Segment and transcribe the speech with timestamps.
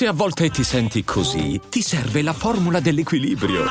[0.00, 3.66] Se a volte ti senti così, ti serve la formula dell'equilibrio.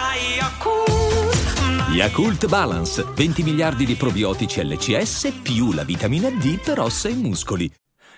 [1.91, 7.73] Yakult Balance, 20 miliardi di probiotici LCS più la vitamina D per ossa e muscoli.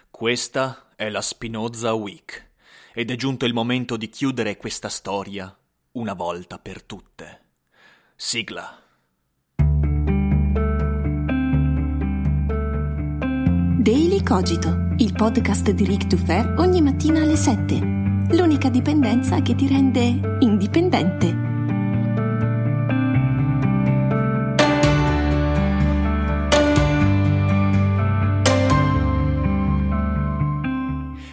[0.09, 2.49] Questa è la Spinoza Week
[2.93, 5.57] ed è giunto il momento di chiudere questa storia
[5.93, 7.39] una volta per tutte.
[8.17, 8.77] Sigla.
[13.79, 17.99] Daily Cogito, il podcast di Rick Fair ogni mattina alle 7.
[18.33, 21.35] L'unica dipendenza che ti rende indipendente.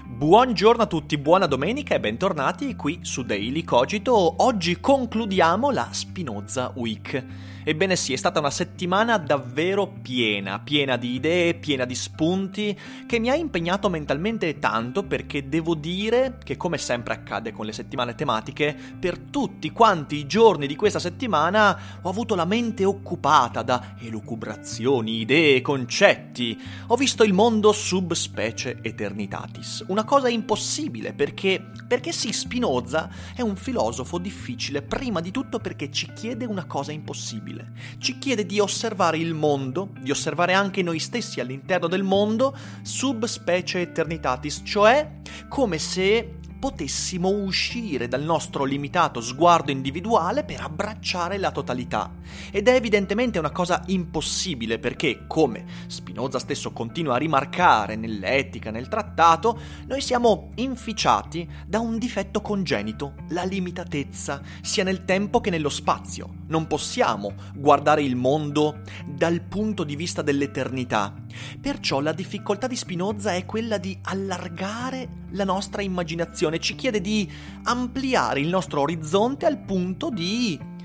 [0.06, 4.42] Buongiorno a tutti, buona domenica e bentornati qui su Daily Cogito.
[4.44, 7.24] Oggi concludiamo la Spinoza Week.
[7.68, 12.74] Ebbene sì, è stata una settimana davvero piena, piena di idee, piena di spunti,
[13.06, 17.74] che mi ha impegnato mentalmente tanto perché devo dire che come sempre accade con le
[17.74, 23.60] settimane tematiche, per tutti quanti i giorni di questa settimana ho avuto la mente occupata
[23.60, 26.58] da elucubrazioni, idee, concetti.
[26.86, 33.56] Ho visto il mondo subspecie eternitatis, una cosa impossibile perché, perché sì, Spinoza è un
[33.56, 37.72] filosofo difficile, prima di tutto perché ci chiede una cosa impossibile possibile.
[37.98, 43.24] Ci chiede di osservare il mondo, di osservare anche noi stessi all'interno del mondo, sub
[43.24, 45.16] specie eternitatis, cioè
[45.48, 52.12] come se potessimo uscire dal nostro limitato sguardo individuale per abbracciare la totalità.
[52.50, 58.88] Ed è evidentemente una cosa impossibile perché, come Spinoza stesso continua a rimarcare nell'etica, nel
[58.88, 65.68] trattato, noi siamo inficiati da un difetto congenito, la limitatezza, sia nel tempo che nello
[65.68, 66.34] spazio.
[66.48, 71.14] Non possiamo guardare il mondo dal punto di vista dell'eternità.
[71.60, 77.30] Perciò la difficoltà di Spinoza è quella di allargare la nostra immaginazione, ci chiede di
[77.64, 80.76] ampliare il nostro orizzonte al punto di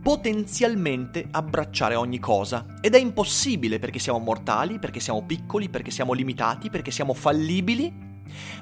[0.00, 2.64] potenzialmente abbracciare ogni cosa.
[2.80, 7.92] Ed è impossibile perché siamo mortali, perché siamo piccoli, perché siamo limitati, perché siamo fallibili,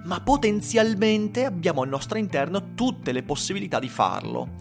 [0.04, 4.54] ma potenzialmente abbiamo al nostro interno tutte le possibilità di farlo.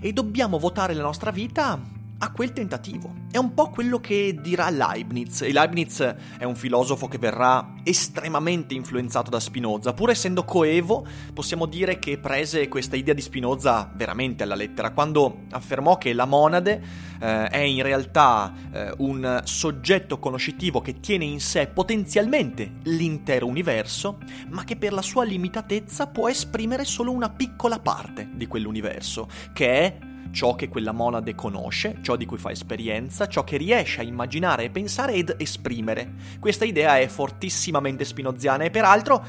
[0.00, 3.14] E dobbiamo votare la nostra vita a quel tentativo.
[3.30, 5.42] È un po' quello che dirà Leibniz.
[5.42, 6.00] E Leibniz
[6.38, 9.92] è un filosofo che verrà estremamente influenzato da Spinoza.
[9.92, 15.44] Pur essendo coevo, possiamo dire che prese questa idea di Spinoza veramente alla lettera, quando
[15.50, 16.82] affermò che la monade
[17.20, 24.18] eh, è in realtà eh, un soggetto conoscitivo che tiene in sé potenzialmente l'intero universo,
[24.48, 29.68] ma che per la sua limitatezza può esprimere solo una piccola parte di quell'universo, che
[29.68, 29.98] è
[30.30, 34.64] ciò che quella monade conosce, ciò di cui fa esperienza, ciò che riesce a immaginare
[34.64, 36.12] e pensare ed esprimere.
[36.38, 39.24] Questa idea è fortissimamente spinoziana e peraltro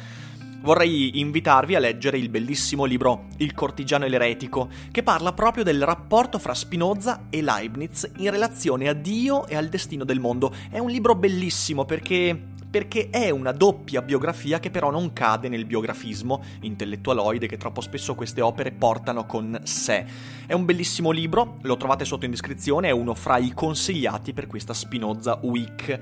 [0.62, 5.84] vorrei invitarvi a leggere il bellissimo libro Il cortigiano e l'eretico, che parla proprio del
[5.84, 10.54] rapporto fra Spinoza e Leibniz in relazione a Dio e al destino del mondo.
[10.70, 15.66] È un libro bellissimo perché perché è una doppia biografia che però non cade nel
[15.66, 20.06] biografismo intellettualoide che troppo spesso queste opere portano con sé.
[20.46, 24.48] È un bellissimo libro, lo trovate sotto in descrizione, è uno fra i consigliati per
[24.48, 26.00] questa Spinoza Week.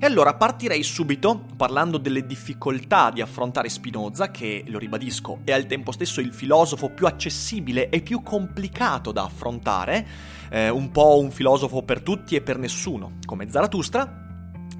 [0.00, 5.66] E allora partirei subito parlando delle difficoltà di affrontare Spinoza, che, lo ribadisco, è al
[5.66, 10.06] tempo stesso il filosofo più accessibile e più complicato da affrontare,
[10.50, 14.27] eh, un po' un filosofo per tutti e per nessuno, come Zarathustra,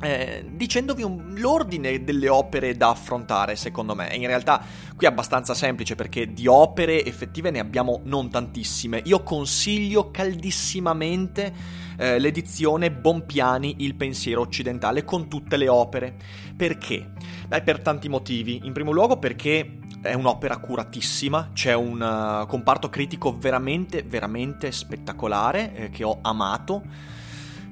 [0.00, 4.14] eh, dicendovi un, l'ordine delle opere da affrontare, secondo me.
[4.14, 4.62] In realtà
[4.97, 9.03] qui è abbastanza semplice perché di opere effettive ne abbiamo non tantissime.
[9.04, 11.53] Io consiglio caldissimamente
[11.98, 16.15] eh, l'edizione Bompiani Il pensiero occidentale con tutte le opere.
[16.56, 17.10] Perché?
[17.48, 18.60] Beh, per tanti motivi.
[18.65, 25.75] In primo luogo perché è un'opera curatissima, c'è un uh, comparto critico veramente, veramente spettacolare
[25.75, 26.82] eh, che ho amato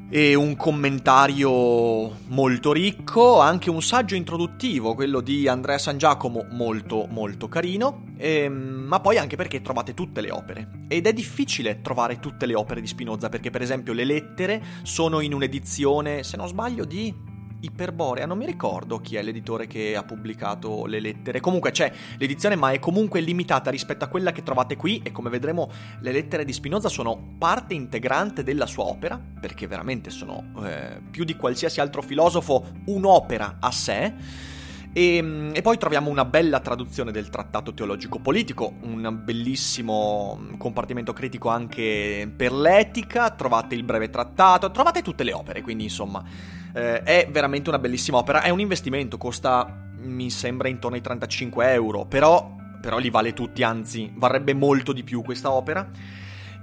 [0.09, 7.07] e un commentario molto ricco, anche un saggio introduttivo, quello di Andrea San Giacomo, molto
[7.11, 8.55] molto carino, ehm,
[8.87, 10.85] ma poi anche perché trovate tutte le opere.
[10.89, 15.21] Ed è difficile trovare tutte le opere di Spinoza, perché per esempio le lettere sono
[15.21, 20.03] in un'edizione, se non sbaglio, di Iperborea, non mi ricordo chi è l'editore che ha
[20.03, 21.41] pubblicato le lettere.
[21.41, 25.31] Comunque c'è l'edizione, ma è comunque limitata rispetto a quella che trovate qui e come
[25.31, 25.71] vedremo
[26.01, 31.25] le lettere di Spinoza sono parte integrante della sua opera, perché veramente sono eh, più
[31.25, 34.55] di qualsiasi altro filosofo un'opera a sé.
[34.97, 41.13] E, ehm, e, poi troviamo una bella traduzione del trattato teologico politico, un bellissimo compartimento
[41.13, 46.25] critico anche per l'etica, trovate il breve trattato, trovate tutte le opere, quindi insomma
[46.73, 51.73] eh, è veramente una bellissima opera, è un investimento, costa mi sembra intorno ai 35
[51.73, 55.89] euro, però però li vale tutti, anzi varrebbe molto di più questa opera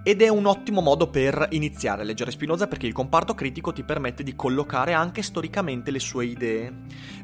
[0.03, 3.83] ed è un ottimo modo per iniziare a leggere Spinoza perché il comparto critico ti
[3.83, 6.73] permette di collocare anche storicamente le sue idee.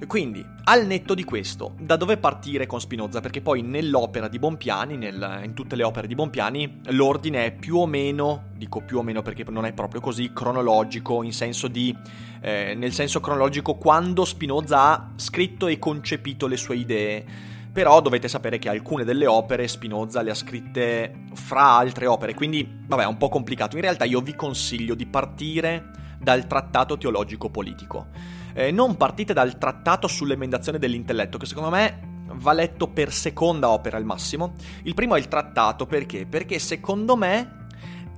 [0.07, 3.19] Quindi, al netto di questo, da dove partire con Spinoza?
[3.19, 7.75] Perché poi nell'opera di Bompiani, nel, in tutte le opere di Bompiani, l'ordine è più
[7.75, 11.93] o meno, dico più o meno perché non è proprio così, cronologico, senso di,
[12.39, 17.25] eh, nel senso cronologico quando Spinoza ha scritto e concepito le sue idee
[17.71, 22.67] però dovete sapere che alcune delle opere Spinoza le ha scritte fra altre opere, quindi
[22.87, 23.75] vabbè è un po' complicato.
[23.75, 28.07] In realtà io vi consiglio di partire dal trattato teologico politico.
[28.53, 33.97] Eh, non partite dal trattato sull'emendazione dell'intelletto, che secondo me va letto per seconda opera
[33.97, 34.53] al massimo.
[34.83, 36.25] Il primo è il trattato, perché?
[36.25, 37.58] Perché secondo me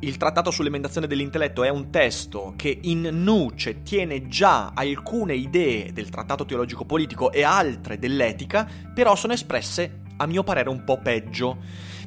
[0.04, 6.10] il trattato sull'emendazione dell'intelletto è un testo che in nuce tiene già alcune idee del
[6.10, 11.58] trattato teologico politico e altre dell'etica, però sono espresse a mio parere un po' peggio,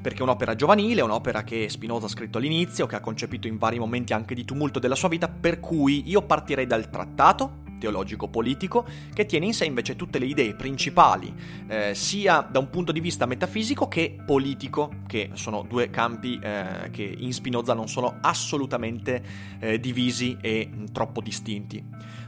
[0.03, 3.59] perché è un'opera giovanile, è un'opera che Spinoza ha scritto all'inizio, che ha concepito in
[3.59, 8.87] vari momenti anche di tumulto della sua vita, per cui io partirei dal trattato, teologico-politico,
[9.13, 11.33] che tiene in sé invece tutte le idee principali,
[11.67, 16.89] eh, sia da un punto di vista metafisico che politico, che sono due campi eh,
[16.91, 19.23] che in Spinoza non sono assolutamente
[19.61, 21.85] eh, divisi e mh, troppo distinti.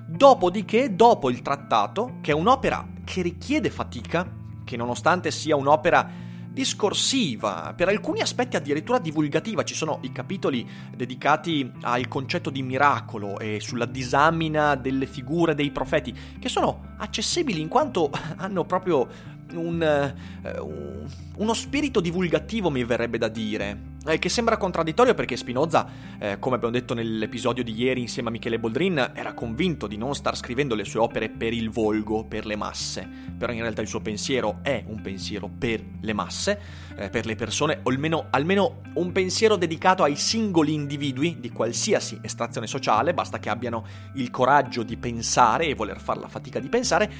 [0.06, 4.30] Dopodiché, dopo il trattato, che è un'opera che richiede fatica,
[4.62, 6.24] che nonostante sia un'opera
[6.56, 9.62] discorsiva, per alcuni aspetti addirittura divulgativa.
[9.62, 10.66] Ci sono i capitoli
[10.96, 17.60] dedicati al concetto di miracolo e sulla disamina delle figure dei profeti, che sono accessibili
[17.60, 21.06] in quanto hanno proprio un, uh,
[21.36, 23.94] uno spirito divulgativo, mi verrebbe da dire.
[24.08, 25.84] Eh, che sembra contraddittorio perché Spinoza,
[26.20, 30.14] eh, come abbiamo detto nell'episodio di ieri insieme a Michele Boldrin, era convinto di non
[30.14, 33.04] star scrivendo le sue opere per il volgo, per le masse.
[33.36, 36.60] Però in realtà il suo pensiero è un pensiero per le masse,
[36.96, 42.16] eh, per le persone, o almeno, almeno un pensiero dedicato ai singoli individui di qualsiasi
[42.22, 43.84] estrazione sociale, basta che abbiano
[44.14, 47.10] il coraggio di pensare e voler fare la fatica di pensare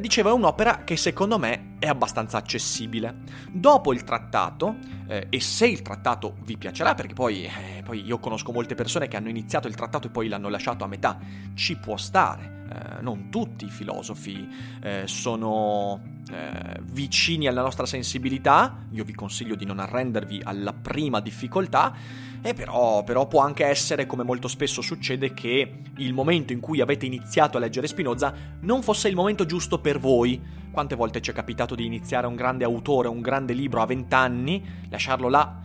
[0.00, 3.22] dicevo, è un'opera che secondo me è abbastanza accessibile.
[3.50, 4.76] Dopo il trattato,
[5.06, 9.06] eh, e se il trattato vi piacerà, perché poi, eh, poi, io conosco molte persone
[9.06, 11.18] che hanno iniziato il trattato e poi l'hanno lasciato a metà,
[11.54, 12.62] ci può stare.
[12.72, 14.48] Eh, non tutti i filosofi
[14.82, 21.20] eh, sono eh, vicini alla nostra sensibilità, io vi consiglio di non arrendervi alla prima
[21.20, 21.94] difficoltà,
[22.42, 26.80] e però, però, può anche essere, come molto spesso succede, che il momento in cui
[26.80, 30.40] avete iniziato a leggere Spinoza non fosse il momento giusto per voi.
[30.70, 34.14] Quante volte ci è capitato di iniziare un grande autore, un grande libro a 20
[34.14, 35.60] anni, lasciarlo là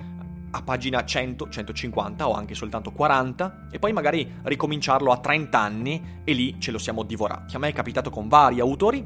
[0.52, 6.22] a pagina 100, 150 o anche soltanto 40 e poi magari ricominciarlo a 30 anni
[6.24, 7.56] e lì ce lo siamo divorati.
[7.56, 9.06] A me è capitato con vari autori,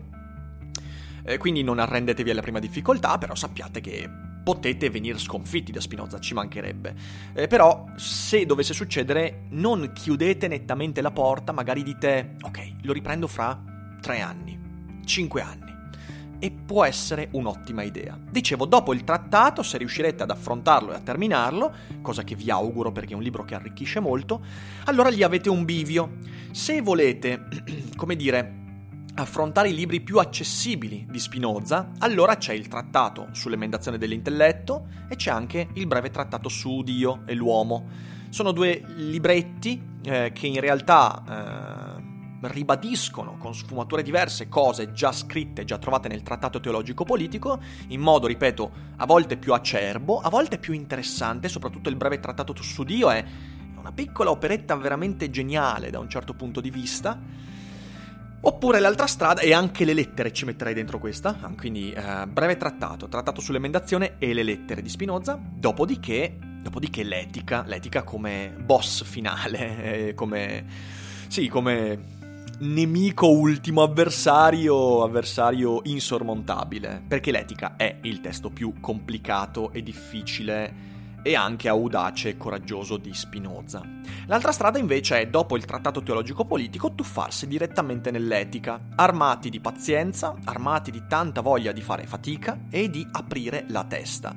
[1.23, 4.09] eh, quindi non arrendetevi alla prima difficoltà, però sappiate che
[4.43, 6.95] potete venire sconfitti da Spinoza, ci mancherebbe.
[7.33, 13.27] Eh, però, se dovesse succedere, non chiudete nettamente la porta, magari dite, ok, lo riprendo
[13.27, 13.59] fra
[14.01, 14.59] tre anni,
[15.05, 15.71] cinque anni.
[16.39, 18.19] E può essere un'ottima idea.
[18.29, 22.91] Dicevo, dopo il trattato, se riuscirete ad affrontarlo e a terminarlo, cosa che vi auguro
[22.91, 24.43] perché è un libro che arricchisce molto,
[24.85, 26.17] allora gli avete un bivio.
[26.51, 27.47] Se volete,
[27.95, 28.62] come dire,
[29.15, 35.29] affrontare i libri più accessibili di Spinoza, allora c'è il trattato sull'emendazione dell'intelletto e c'è
[35.29, 37.85] anche il breve trattato su Dio e l'uomo.
[38.29, 45.63] Sono due libretti eh, che in realtà eh, ribadiscono con sfumature diverse cose già scritte,
[45.63, 47.59] già trovate nel trattato teologico politico,
[47.89, 52.53] in modo, ripeto, a volte più acerbo, a volte più interessante, soprattutto il breve trattato
[52.63, 53.23] su Dio è
[53.77, 57.51] una piccola operetta veramente geniale da un certo punto di vista
[58.45, 62.57] Oppure l'altra strada, e anche le lettere ci metterei dentro questa, ah, quindi eh, breve
[62.57, 70.07] trattato, trattato sull'emendazione e le lettere di Spinoza, dopodiché, dopodiché l'etica, l'etica come boss finale,
[70.09, 70.65] eh, come,
[71.29, 71.97] sì, come
[72.59, 80.92] nemico ultimo avversario, avversario insormontabile, perché l'etica è il testo più complicato e difficile
[81.23, 83.81] e anche audace e coraggioso di Spinoza.
[84.27, 90.35] L'altra strada invece è, dopo il trattato teologico politico, tuffarsi direttamente nell'etica, armati di pazienza,
[90.43, 94.35] armati di tanta voglia di fare fatica e di aprire la testa.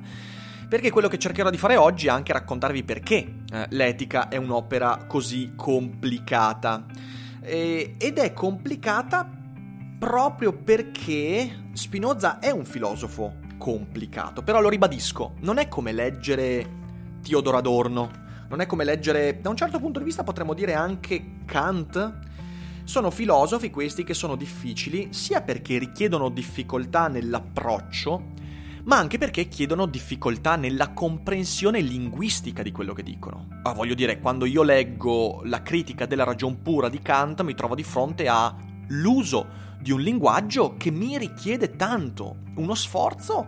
[0.67, 3.15] Perché quello che cercherò di fare oggi è anche raccontarvi perché
[3.51, 6.85] eh, l'etica è un'opera così complicata.
[7.39, 9.29] Ed è complicata
[9.97, 14.43] proprio perché Spinoza è un filosofo complicato.
[14.43, 16.76] Però lo ribadisco, non è come leggere
[17.27, 18.09] Teodoro Adorno,
[18.47, 22.19] non è come leggere, da un certo punto di vista potremmo dire anche Kant.
[22.85, 28.23] Sono filosofi questi che sono difficili sia perché richiedono difficoltà nell'approccio,
[28.85, 33.47] ma anche perché chiedono difficoltà nella comprensione linguistica di quello che dicono.
[33.63, 37.75] Ah, voglio dire, quando io leggo la critica della ragion pura di Kant mi trovo
[37.75, 43.45] di fronte all'uso di un linguaggio che mi richiede tanto, uno sforzo,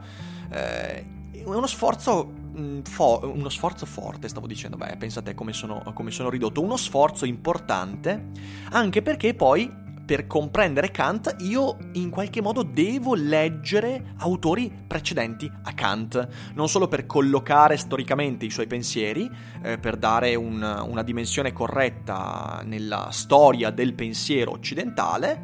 [0.52, 1.06] eh,
[1.46, 2.39] uno sforzo
[2.84, 7.26] fo- uno sforzo forte, stavo dicendo, beh, pensate come sono, come sono ridotto, uno sforzo
[7.26, 8.32] importante,
[8.72, 15.72] anche perché poi per comprendere Kant io in qualche modo devo leggere autori precedenti a
[15.74, 19.30] Kant, non solo per collocare storicamente i suoi pensieri,
[19.62, 25.40] eh, per dare un, una dimensione corretta nella storia del pensiero occidentale,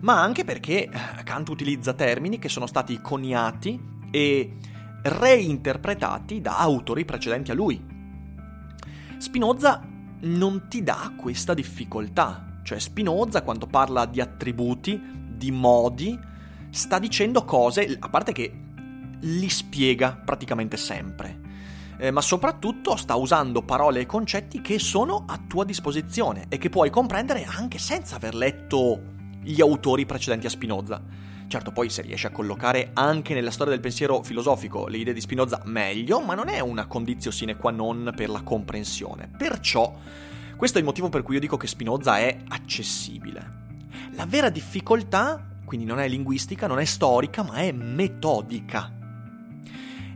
[0.00, 0.90] ma anche perché eh,
[1.22, 3.78] Kant utilizza termini che sono stati coniati
[4.10, 4.56] e
[5.08, 7.84] reinterpretati da autori precedenti a lui.
[9.18, 9.82] Spinoza
[10.20, 15.00] non ti dà questa difficoltà, cioè Spinoza quando parla di attributi,
[15.36, 16.18] di modi,
[16.70, 18.60] sta dicendo cose, a parte che
[19.20, 21.40] li spiega praticamente sempre,
[21.98, 26.68] eh, ma soprattutto sta usando parole e concetti che sono a tua disposizione e che
[26.68, 31.02] puoi comprendere anche senza aver letto gli autori precedenti a Spinoza.
[31.48, 35.20] Certo, poi se riesci a collocare anche nella storia del pensiero filosofico le idee di
[35.20, 39.30] Spinoza, meglio, ma non è una condizio sine qua non per la comprensione.
[39.36, 39.94] Perciò,
[40.56, 43.64] questo è il motivo per cui io dico che Spinoza è accessibile.
[44.16, 48.92] La vera difficoltà, quindi non è linguistica, non è storica, ma è metodica.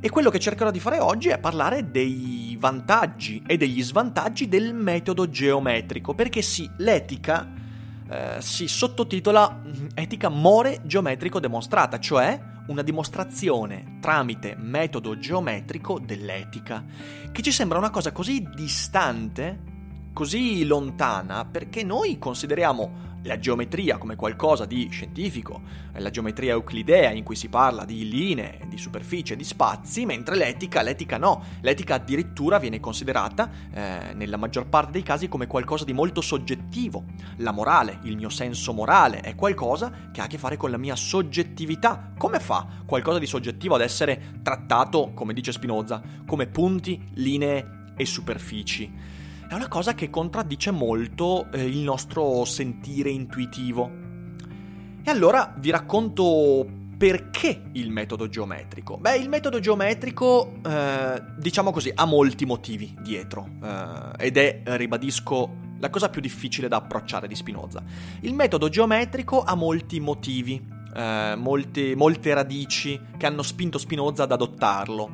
[0.01, 4.75] E quello che cercherò di fare oggi è parlare dei vantaggi e degli svantaggi del
[4.75, 7.59] metodo geometrico, perché sì, l'etica
[8.11, 16.85] eh, si sottotitola mm, Etica more geometrico demonstrata, cioè una dimostrazione tramite metodo geometrico dell'etica,
[17.31, 19.59] che ci sembra una cosa così distante,
[20.13, 25.61] così lontana, perché noi consideriamo la geometria come qualcosa di scientifico,
[25.93, 30.83] la geometria euclidea in cui si parla di linee, di superficie, di spazi, mentre l'etica,
[30.83, 35.93] l'etica no, l'etica addirittura viene considerata eh, nella maggior parte dei casi come qualcosa di
[35.93, 37.05] molto soggettivo.
[37.37, 40.79] La morale, il mio senso morale è qualcosa che ha a che fare con la
[40.79, 42.13] mia soggettività.
[42.17, 48.05] Come fa qualcosa di soggettivo ad essere trattato, come dice Spinoza, come punti, linee e
[48.07, 49.10] superfici?
[49.51, 53.91] È una cosa che contraddice molto eh, il nostro sentire intuitivo.
[55.03, 56.65] E allora vi racconto
[56.97, 58.97] perché il metodo geometrico?
[58.97, 65.51] Beh, il metodo geometrico, eh, diciamo così, ha molti motivi dietro eh, ed è, ribadisco,
[65.81, 67.83] la cosa più difficile da approcciare di Spinoza.
[68.21, 70.65] Il metodo geometrico ha molti motivi,
[70.95, 75.11] eh, molte, molte radici che hanno spinto Spinoza ad adottarlo.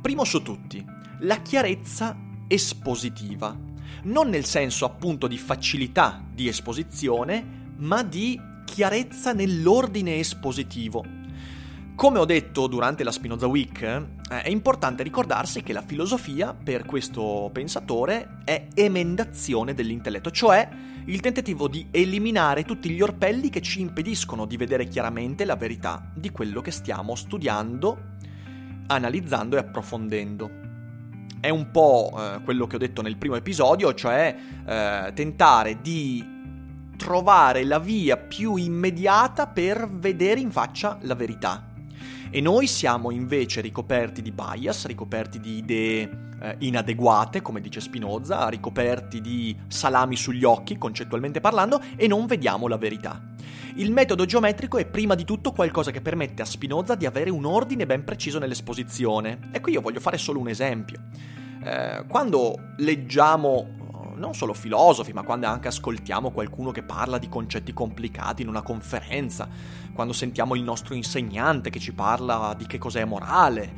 [0.00, 0.84] Primo su tutti,
[1.20, 2.16] la chiarezza
[2.48, 3.74] espositiva
[4.04, 11.04] non nel senso appunto di facilità di esposizione, ma di chiarezza nell'ordine espositivo.
[11.94, 16.84] Come ho detto durante la Spinoza Week, eh, è importante ricordarsi che la filosofia, per
[16.84, 20.68] questo pensatore, è emendazione dell'intelletto, cioè
[21.06, 26.10] il tentativo di eliminare tutti gli orpelli che ci impediscono di vedere chiaramente la verità
[26.14, 28.16] di quello che stiamo studiando,
[28.88, 30.65] analizzando e approfondendo
[31.46, 34.34] è un po' eh, quello che ho detto nel primo episodio, cioè
[34.66, 36.34] eh, tentare di
[36.96, 41.70] trovare la via più immediata per vedere in faccia la verità.
[42.30, 48.48] E noi siamo invece ricoperti di bias, ricoperti di idee eh, inadeguate, come dice Spinoza,
[48.48, 53.22] ricoperti di salami sugli occhi, concettualmente parlando, e non vediamo la verità.
[53.76, 57.44] Il metodo geometrico è prima di tutto qualcosa che permette a Spinoza di avere un
[57.44, 59.38] ordine ben preciso nell'esposizione.
[59.52, 60.98] E qui io voglio fare solo un esempio.
[61.62, 67.28] Eh, quando leggiamo eh, non solo filosofi, ma quando anche ascoltiamo qualcuno che parla di
[67.28, 69.48] concetti complicati in una conferenza,
[69.92, 73.72] quando sentiamo il nostro insegnante che ci parla di che cos'è morale,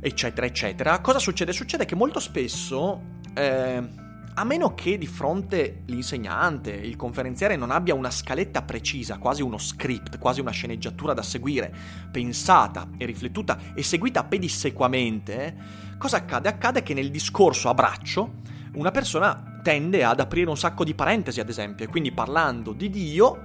[0.00, 1.52] eccetera, eccetera, cosa succede?
[1.52, 3.00] Succede che molto spesso,
[3.34, 4.02] eh,
[4.34, 9.58] a meno che di fronte l'insegnante, il conferenziere non abbia una scaletta precisa, quasi uno
[9.58, 11.72] script, quasi una sceneggiatura da seguire,
[12.10, 16.48] pensata e riflettuta e seguita pedissequamente, Cosa accade?
[16.48, 18.42] Accade che nel discorso a braccio
[18.74, 22.90] una persona tende ad aprire un sacco di parentesi, ad esempio, e quindi parlando di
[22.90, 23.42] Dio,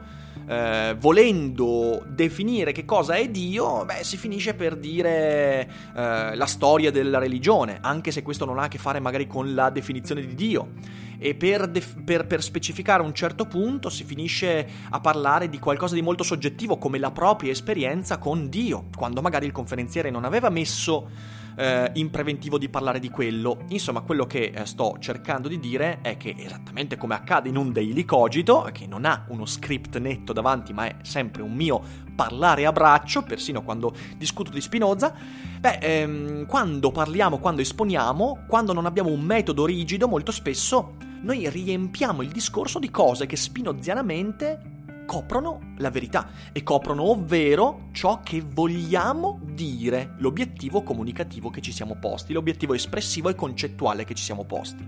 [0.50, 6.90] eh, volendo definire che cosa è Dio, beh, si finisce per dire eh, la storia
[6.90, 10.34] della religione, anche se questo non ha a che fare magari con la definizione di
[10.34, 10.72] Dio.
[11.20, 15.94] E per, def- per, per specificare un certo punto si finisce a parlare di qualcosa
[15.94, 20.50] di molto soggettivo, come la propria esperienza con Dio, quando magari il conferenziere non aveva
[20.50, 23.66] messo eh, in preventivo di parlare di quello.
[23.68, 27.74] Insomma, quello che eh, sto cercando di dire è che esattamente come accade in un
[27.74, 31.82] daily cogito, che non ha uno script netto davanti, ma è sempre un mio
[32.16, 35.14] parlare a braccio, persino quando discuto di Spinoza,
[35.60, 41.50] beh, ehm, quando parliamo, quando esponiamo, quando non abbiamo un metodo rigido, molto spesso noi
[41.50, 44.78] riempiamo il discorso di cose che spinozianamente
[45.10, 51.96] coprono la verità e coprono ovvero ciò che vogliamo dire, l'obiettivo comunicativo che ci siamo
[51.96, 54.88] posti, l'obiettivo espressivo e concettuale che ci siamo posti.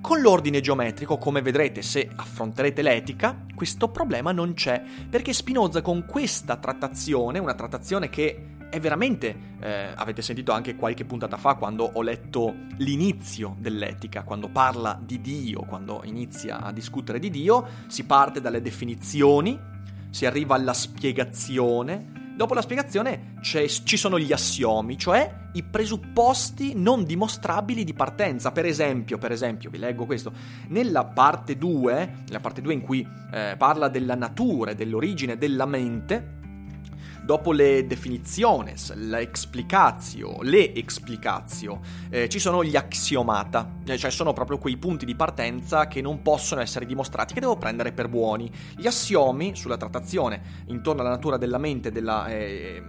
[0.00, 6.06] Con l'ordine geometrico, come vedrete se affronterete l'etica, questo problema non c'è, perché Spinoza con
[6.06, 11.90] questa trattazione, una trattazione che è veramente, eh, avete sentito anche qualche puntata fa quando
[11.94, 18.04] ho letto l'inizio dell'etica, quando parla di Dio, quando inizia a discutere di Dio, si
[18.04, 19.58] parte dalle definizioni,
[20.10, 27.04] si arriva alla spiegazione, dopo la spiegazione ci sono gli assiomi, cioè i presupposti non
[27.04, 28.52] dimostrabili di partenza.
[28.52, 30.32] Per esempio, per esempio, vi leggo questo,
[30.68, 35.64] nella parte 2, nella parte 2 in cui eh, parla della natura e dell'origine della
[35.64, 36.35] mente,
[37.26, 44.32] Dopo le definiciones, la explicatio, le explicatio, eh, ci sono gli axiomata, eh, cioè sono
[44.32, 48.48] proprio quei punti di partenza che non possono essere dimostrati, che devo prendere per buoni.
[48.76, 52.80] Gli assiomi sulla trattazione intorno alla natura della mente e della, eh,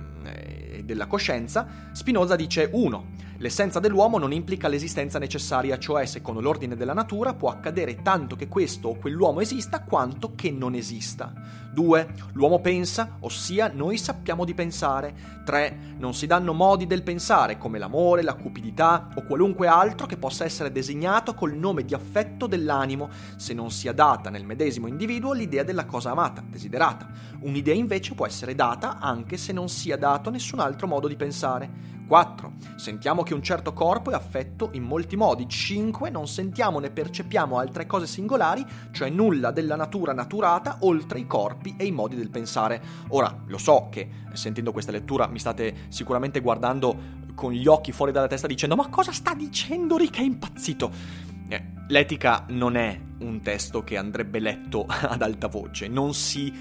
[0.77, 3.25] eh, della coscienza, Spinoza dice 1.
[3.39, 8.47] L'essenza dell'uomo non implica l'esistenza necessaria, cioè secondo l'ordine della natura può accadere tanto che
[8.47, 11.31] questo o quell'uomo esista quanto che non esista.
[11.71, 12.07] 2.
[12.33, 15.43] L'uomo pensa, ossia noi sappiamo di pensare.
[15.45, 15.95] 3.
[15.99, 20.43] Non si danno modi del pensare, come l'amore, la cupidità o qualunque altro che possa
[20.43, 25.61] essere designato col nome di affetto dell'animo, se non sia data nel medesimo individuo l'idea
[25.61, 27.07] della cosa amata, desiderata.
[27.41, 31.95] Un'idea invece può essere data anche se non sia dato nessun altro modo di pensare.
[32.07, 32.53] 4.
[32.77, 35.47] Sentiamo che un certo corpo è affetto in molti modi.
[35.47, 36.09] 5.
[36.09, 41.75] Non sentiamo né percepiamo altre cose singolari, cioè nulla della natura naturata oltre i corpi
[41.77, 42.81] e i modi del pensare.
[43.09, 48.11] Ora, lo so che sentendo questa lettura mi state sicuramente guardando con gli occhi fuori
[48.11, 50.91] dalla testa dicendo ma cosa sta dicendo Rick è impazzito?
[51.49, 56.51] Eh, l'etica non è un testo che andrebbe letto ad alta voce, non si,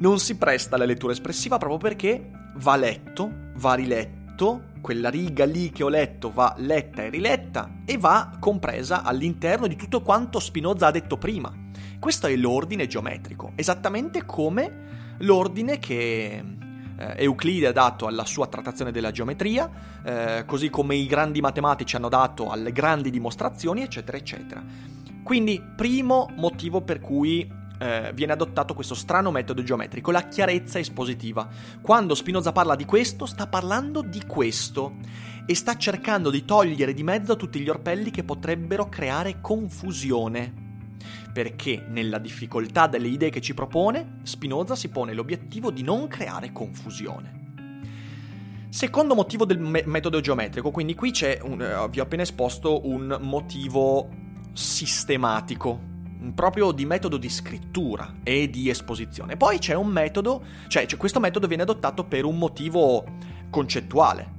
[0.00, 5.70] non si presta alla lettura espressiva proprio perché va letto, va riletto quella riga lì
[5.70, 10.86] che ho letto va letta e riletta e va compresa all'interno di tutto quanto Spinoza
[10.86, 11.52] ha detto prima.
[11.98, 16.42] Questo è l'ordine geometrico, esattamente come l'ordine che
[16.96, 19.70] eh, Euclide ha dato alla sua trattazione della geometria,
[20.02, 24.62] eh, così come i grandi matematici hanno dato alle grandi dimostrazioni, eccetera, eccetera.
[25.22, 31.48] Quindi, primo motivo per cui eh, viene adottato questo strano metodo geometrico, la chiarezza espositiva.
[31.80, 34.96] Quando Spinoza parla di questo, sta parlando di questo
[35.46, 40.68] e sta cercando di togliere di mezzo tutti gli orpelli che potrebbero creare confusione.
[41.32, 46.52] Perché nella difficoltà delle idee che ci propone, Spinoza si pone l'obiettivo di non creare
[46.52, 47.38] confusione.
[48.68, 52.86] Secondo motivo del me- metodo geometrico, quindi qui c'è, un, eh, vi ho appena esposto
[52.86, 54.08] un motivo
[54.52, 55.89] sistematico,
[56.34, 59.36] proprio di metodo di scrittura e di esposizione.
[59.36, 63.04] Poi c'è un metodo, cioè, cioè questo metodo viene adottato per un motivo
[63.50, 64.38] concettuale.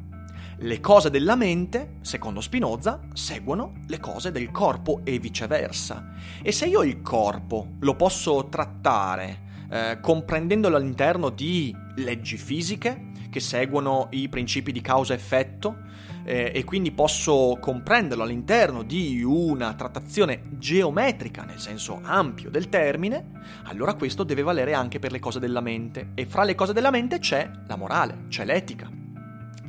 [0.58, 6.13] Le cose della mente, secondo Spinoza, seguono le cose del corpo e viceversa.
[6.44, 13.39] E se io il corpo lo posso trattare eh, comprendendolo all'interno di leggi fisiche che
[13.39, 15.78] seguono i principi di causa-effetto,
[16.24, 23.42] eh, e quindi posso comprenderlo all'interno di una trattazione geometrica nel senso ampio del termine,
[23.64, 26.92] allora questo deve valere anche per le cose della mente e fra le cose della
[26.92, 28.90] mente c'è la morale, c'è l'etica.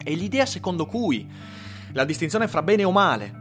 [0.04, 1.28] E l'idea secondo cui
[1.92, 3.40] la distinzione fra bene o male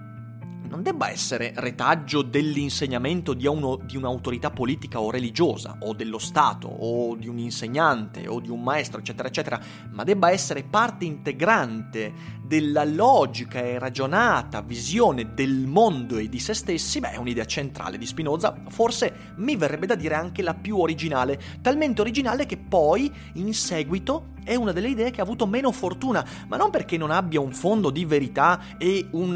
[0.71, 6.69] non debba essere retaggio dell'insegnamento di, uno, di, un'autorità politica o religiosa, o dello Stato,
[6.69, 12.39] o di un insegnante, o di un maestro, eccetera, eccetera, ma debba essere parte integrante
[12.51, 17.97] della logica e ragionata visione del mondo e di se stessi, beh, è un'idea centrale
[17.97, 23.09] di Spinoza, forse mi verrebbe da dire anche la più originale, talmente originale che poi,
[23.35, 27.09] in seguito, è una delle idee che ha avuto meno fortuna, ma non perché non
[27.09, 29.33] abbia un fondo di verità e un,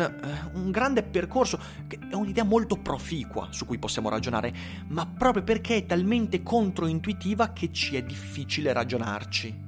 [0.53, 4.53] uh, un grande percorso, che è un'idea molto proficua su cui possiamo ragionare,
[4.89, 9.64] ma proprio perché è talmente controintuitiva che ci è difficile ragionarci.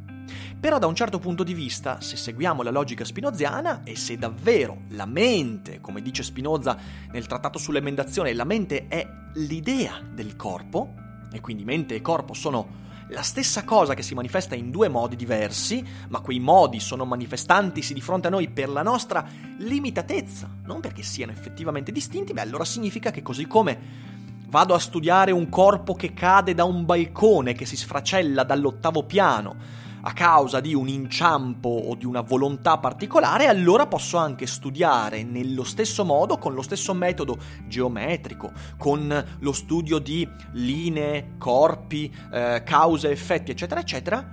[0.59, 4.81] Però da un certo punto di vista, se seguiamo la logica spinoziana e se davvero
[4.89, 6.75] la mente, come dice Spinoza
[7.11, 10.93] nel trattato sull'emendazione, la mente è l'idea del corpo,
[11.31, 15.15] e quindi mente e corpo sono la stessa cosa che si manifesta in due modi
[15.15, 19.25] diversi, ma quei modi sono manifestantisi di fronte a noi per la nostra
[19.59, 24.05] limitatezza, non perché siano effettivamente distinti, beh allora significa che così come
[24.49, 29.85] vado a studiare un corpo che cade da un balcone, che si sfracella dall'ottavo piano,
[30.07, 35.65] a causa di un inciampo o di una volontà particolare, allora posso anche studiare nello
[35.65, 43.09] stesso modo, con lo stesso metodo geometrico, con lo studio di linee, corpi, eh, cause,
[43.11, 44.25] effetti, eccetera, eccetera,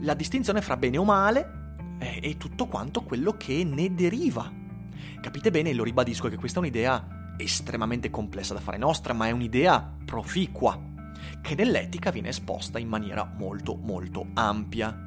[0.00, 4.52] la distinzione fra bene o male e, tutto quanto quello che ne deriva.
[5.22, 9.30] Capite bene, lo ribadisco, che questa è un'idea estremamente complessa da fare nostra, ma è
[9.30, 10.78] un'idea proficua,
[11.40, 15.06] che nell'etica viene esposta in maniera molto molto ampia.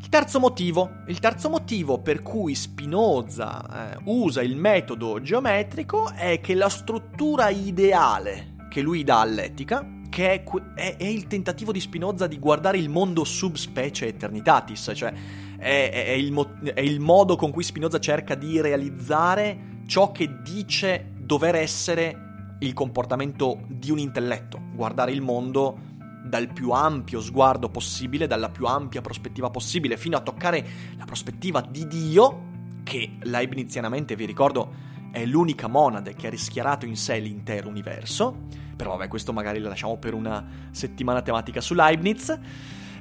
[0.00, 6.40] Il terzo motivo, il terzo motivo per cui Spinoza eh, usa il metodo geometrico è
[6.40, 11.80] che la struttura ideale che lui dà all'etica, che è, è, è il tentativo di
[11.80, 15.12] Spinoza di guardare il mondo subspecie eternitatis, cioè
[15.58, 20.40] è, è, il mo- è il modo con cui Spinoza cerca di realizzare ciò che
[20.42, 25.96] dice dover essere il comportamento di un intelletto, guardare il mondo
[26.28, 31.60] dal più ampio sguardo possibile, dalla più ampia prospettiva possibile, fino a toccare la prospettiva
[31.60, 32.46] di Dio,
[32.82, 38.46] che leibnizianamente, vi ricordo, è l'unica monade che ha rischiarato in sé l'intero universo.
[38.76, 42.38] Però vabbè, questo magari lo lasciamo per una settimana tematica su Leibniz.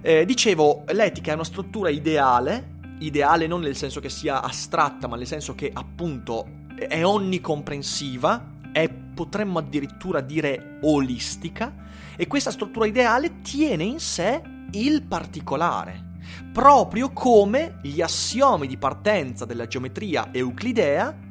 [0.01, 5.15] Eh, dicevo, l'etica è una struttura ideale, ideale non nel senso che sia astratta, ma
[5.15, 11.73] nel senso che appunto è onnicomprensiva, è potremmo addirittura dire olistica,
[12.17, 16.15] e questa struttura ideale tiene in sé il particolare,
[16.51, 21.25] proprio come gli assiomi di partenza della geometria euclidea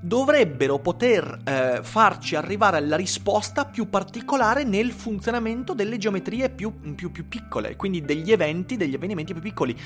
[0.00, 7.10] dovrebbero poter eh, farci arrivare alla risposta più particolare nel funzionamento delle geometrie più, più,
[7.10, 9.76] più piccole, quindi degli eventi, degli avvenimenti più piccoli.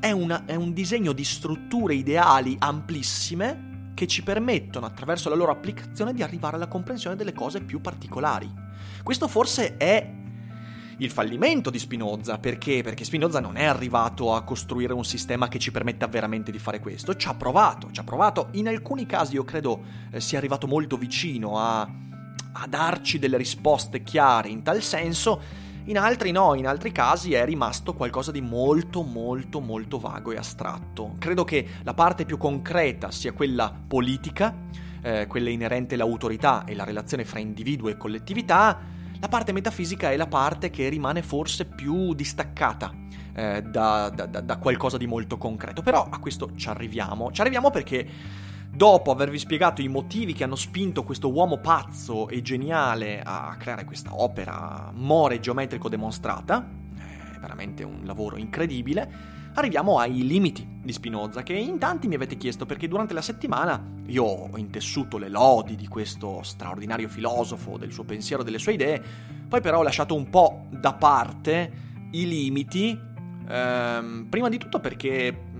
[0.00, 5.52] È, una, è un disegno di strutture ideali amplissime che ci permettono, attraverso la loro
[5.52, 8.50] applicazione, di arrivare alla comprensione delle cose più particolari.
[9.02, 10.20] Questo forse è
[10.98, 12.38] il fallimento di Spinoza.
[12.38, 12.82] Perché?
[12.82, 16.80] Perché Spinoza non è arrivato a costruire un sistema che ci permetta veramente di fare
[16.80, 17.16] questo.
[17.16, 18.48] Ci ha provato, ci ha provato.
[18.52, 24.02] In alcuni casi io credo eh, sia arrivato molto vicino a, a darci delle risposte
[24.02, 25.70] chiare in tal senso.
[25.86, 30.36] In altri no, in altri casi è rimasto qualcosa di molto molto molto vago e
[30.36, 31.16] astratto.
[31.18, 34.54] Credo che la parte più concreta sia quella politica,
[35.02, 38.91] eh, quella inerente all'autorità e la relazione fra individuo e collettività,
[39.22, 42.92] la parte metafisica è la parte che rimane forse più distaccata
[43.34, 45.80] eh, da, da, da, qualcosa di molto concreto.
[45.80, 47.30] Però a questo ci arriviamo.
[47.30, 48.04] Ci arriviamo perché
[48.68, 53.84] dopo avervi spiegato i motivi che hanno spinto questo uomo pazzo e geniale a creare
[53.84, 56.68] questa opera more geometrico demonstrata,
[57.32, 59.08] è veramente un lavoro incredibile,
[59.54, 63.80] arriviamo ai limiti di Spinoza, che in tanti mi avete chiesto perché durante la settimana
[64.06, 69.02] io ho intessuto le lodi di questo straordinario filosofo, del suo pensiero, delle sue idee,
[69.48, 71.72] poi però ho lasciato un po' da parte
[72.10, 72.98] i limiti,
[73.48, 75.50] ehm, prima di tutto perché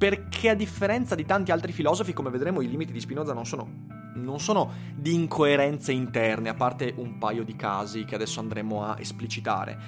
[0.00, 3.68] perché a differenza di tanti altri filosofi, come vedremo, i limiti di Spinoza non sono,
[4.14, 8.96] non sono, di incoerenze interne, a parte un paio di casi che adesso andremo a
[8.98, 9.78] esplicitare.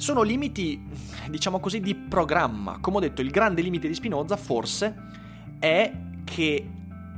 [0.00, 0.82] Sono limiti,
[1.28, 2.78] diciamo così, di programma.
[2.80, 4.94] Come ho detto, il grande limite di Spinoza forse
[5.58, 5.92] è
[6.24, 6.66] che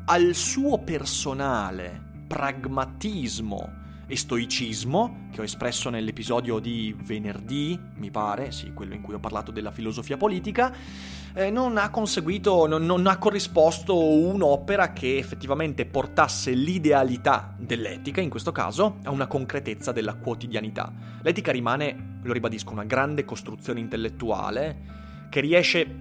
[0.05, 3.71] al suo personale pragmatismo
[4.09, 9.21] e stoicismo, che ho espresso nell'episodio di venerdì, mi pare, sì, quello in cui ho
[9.21, 10.75] parlato della filosofia politica,
[11.35, 18.29] eh, non ha conseguito, non, non ha corrisposto un'opera che effettivamente portasse l'idealità dell'etica, in
[18.29, 20.93] questo caso, a una concretezza della quotidianità.
[21.23, 26.01] L'etica rimane, lo ribadisco, una grande costruzione intellettuale che riesce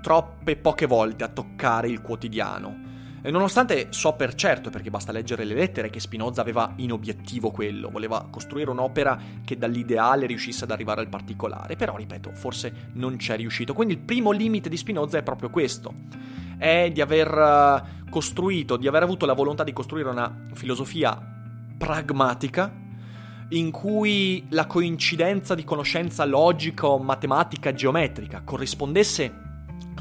[0.00, 2.90] troppe poche volte a toccare il quotidiano
[3.24, 7.52] e nonostante so per certo, perché basta leggere le lettere, che Spinoza aveva in obiettivo
[7.52, 13.14] quello, voleva costruire un'opera che dall'ideale riuscisse ad arrivare al particolare, però ripeto, forse non
[13.16, 13.74] c'è riuscito.
[13.74, 15.94] Quindi il primo limite di Spinoza è proprio questo,
[16.58, 21.16] è di aver eh, costruito, di aver avuto la volontà di costruire una filosofia
[21.78, 22.74] pragmatica,
[23.52, 29.40] in cui la coincidenza di conoscenza logica o matematica geometrica corrispondesse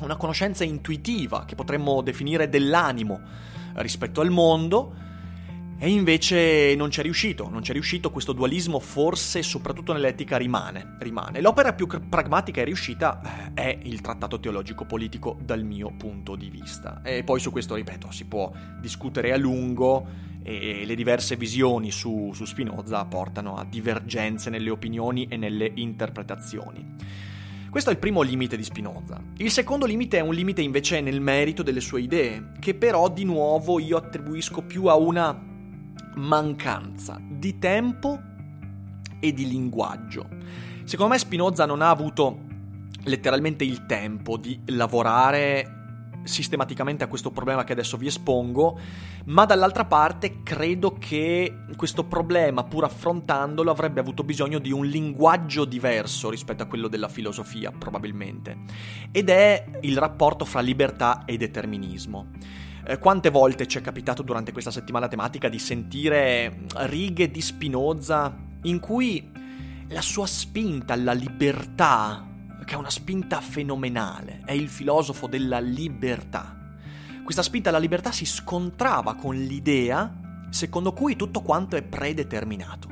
[0.02, 3.20] una conoscenza intuitiva che potremmo definire dell'animo
[3.76, 4.94] rispetto al mondo
[5.84, 11.42] e invece non c'è riuscito, non c'è riuscito, questo dualismo forse soprattutto nell'etica rimane, rimane.
[11.42, 16.52] L'opera più pragmatica e riuscita eh, è il trattato teologico politico dal mio punto di
[16.52, 17.02] vista.
[17.04, 20.06] E poi su questo, ripeto, si può discutere a lungo
[20.44, 26.86] e le diverse visioni su, su Spinoza portano a divergenze nelle opinioni e nelle interpretazioni.
[27.72, 29.20] Questo è il primo limite di Spinoza.
[29.38, 33.24] Il secondo limite è un limite invece nel merito delle sue idee, che però di
[33.24, 35.50] nuovo io attribuisco più a una
[36.16, 38.20] mancanza di tempo
[39.20, 40.28] e di linguaggio.
[40.84, 42.40] Secondo me Spinoza non ha avuto
[43.04, 45.80] letteralmente il tempo di lavorare
[46.24, 48.80] sistematicamente a questo problema che adesso vi espongo,
[49.26, 55.66] ma dall'altra parte credo che questo problema, pur affrontandolo, avrebbe avuto bisogno di un linguaggio
[55.66, 58.58] diverso rispetto a quello della filosofia, probabilmente,
[59.12, 62.30] ed è il rapporto fra libertà e determinismo.
[62.84, 68.36] Eh, quante volte ci è capitato durante questa settimana tematica di sentire righe di Spinoza
[68.64, 69.32] in cui
[69.90, 72.26] la sua spinta alla libertà
[72.66, 76.58] che ha una spinta fenomenale, è il filosofo della libertà.
[77.24, 82.90] Questa spinta alla libertà si scontrava con l'idea secondo cui tutto quanto è predeterminato.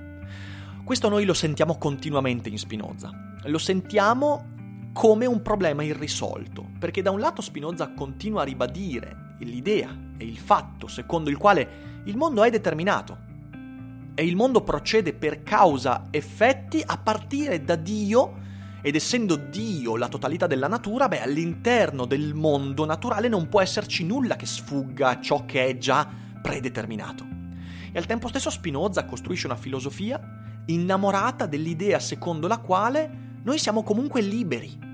[0.84, 3.12] Questo noi lo sentiamo continuamente in Spinoza.
[3.44, 4.58] Lo sentiamo
[4.92, 10.38] come un problema irrisolto, perché da un lato Spinoza continua a ribadire l'idea e il
[10.38, 13.28] fatto secondo il quale il mondo è determinato
[14.20, 18.48] e il mondo procede per causa-effetti a partire da Dio
[18.82, 24.06] ed essendo Dio la totalità della natura, beh, all'interno del mondo naturale non può esserci
[24.06, 26.06] nulla che sfugga a ciò che è già
[26.42, 27.26] predeterminato.
[27.92, 30.20] E al tempo stesso Spinoza costruisce una filosofia
[30.66, 34.89] innamorata dell'idea secondo la quale noi siamo comunque liberi.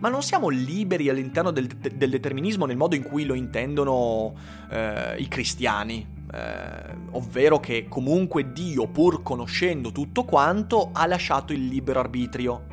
[0.00, 4.34] Ma non siamo liberi all'interno del, del determinismo nel modo in cui lo intendono
[4.70, 11.66] eh, i cristiani, eh, ovvero che comunque Dio, pur conoscendo tutto quanto, ha lasciato il
[11.66, 12.66] libero arbitrio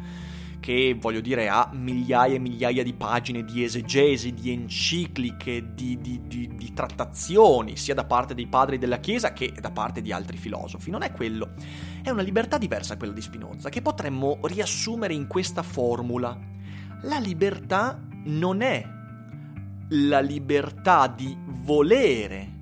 [0.60, 6.22] che voglio dire ha migliaia e migliaia di pagine di esegesi, di encicliche, di, di,
[6.28, 10.38] di, di, trattazioni, sia da parte dei padri della Chiesa che da parte di altri
[10.38, 10.91] filosofi.
[10.91, 11.54] Non è quello,
[12.04, 16.58] è una libertà diversa quella di Spinoza, che potremmo riassumere in questa formula.
[17.03, 18.85] La libertà non è
[19.91, 22.57] la libertà di volere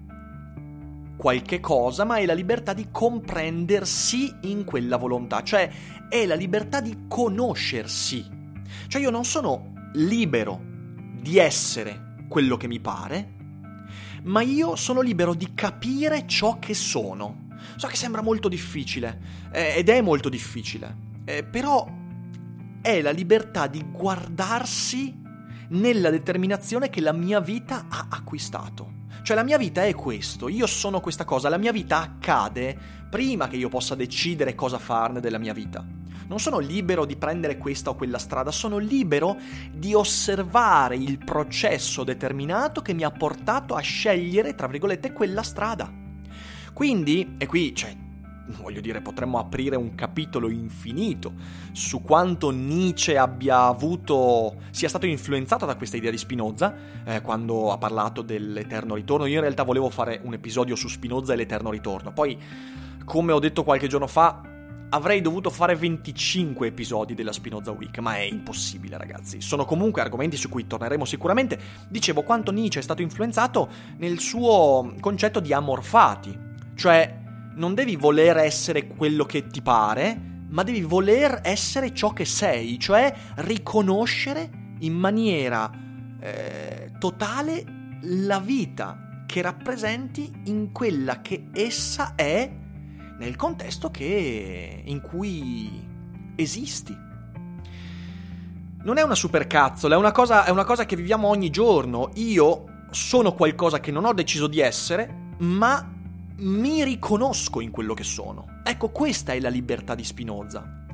[1.17, 5.69] qualche cosa, ma è la libertà di comprendersi in quella volontà, cioè
[6.08, 8.23] è la libertà di conoscersi.
[8.88, 10.62] Cioè io non sono libero
[11.19, 13.34] di essere quello che mi pare,
[14.26, 17.47] ma io sono libero di capire ciò che sono.
[17.76, 19.19] So che sembra molto difficile,
[19.52, 20.95] eh, ed è molto difficile,
[21.26, 22.06] eh, però
[22.88, 25.13] è la libertà di guardarsi
[25.71, 28.93] nella determinazione che la mia vita ha acquistato.
[29.23, 32.78] Cioè la mia vita è questo, io sono questa cosa, la mia vita accade
[33.10, 35.86] prima che io possa decidere cosa farne della mia vita.
[36.30, 39.36] Non sono libero di prendere questa o quella strada, sono libero
[39.69, 45.91] di osservare il processo determinato che mi ha portato a scegliere, tra virgolette, quella strada.
[46.71, 47.93] Quindi, e qui, cioè,
[48.62, 51.34] voglio dire, potremmo aprire un capitolo infinito
[51.72, 57.72] su quanto Nietzsche abbia avuto, sia stato influenzato da questa idea di Spinoza, eh, quando
[57.72, 59.26] ha parlato dell'eterno ritorno.
[59.26, 62.12] Io in realtà volevo fare un episodio su Spinoza e l'eterno ritorno.
[62.12, 62.38] Poi,
[63.04, 64.42] come ho detto qualche giorno fa,
[64.90, 69.42] avrei dovuto fare 25 episodi della Spinoza Week, ma è impossibile, ragazzi.
[69.42, 71.60] Sono comunque argomenti su cui torneremo sicuramente.
[71.90, 76.38] Dicevo quanto Nietzsche è stato influenzato nel suo concetto di amorfati,
[76.76, 77.26] cioè
[77.58, 82.80] non devi voler essere quello che ti pare, ma devi voler essere ciò che sei,
[82.80, 85.70] cioè riconoscere in maniera
[86.20, 87.63] eh, totale
[88.02, 92.50] la vita che rappresenti in quella che essa è
[93.20, 95.86] nel contesto che, in cui
[96.36, 97.06] esisti.
[98.84, 102.12] Non è una supercazzola, è una, cosa, è una cosa che viviamo ogni giorno.
[102.13, 105.97] Io sono qualcosa che non ho deciso di essere, ma
[106.39, 108.60] mi riconosco in quello che sono.
[108.63, 110.86] Ecco, questa è la libertà di Spinoza.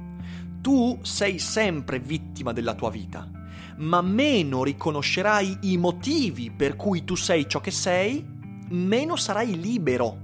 [0.62, 3.30] Tu sei sempre vittima della tua vita,
[3.78, 8.26] ma meno riconoscerai i motivi per cui tu sei ciò che sei,
[8.70, 10.18] meno sarai libero.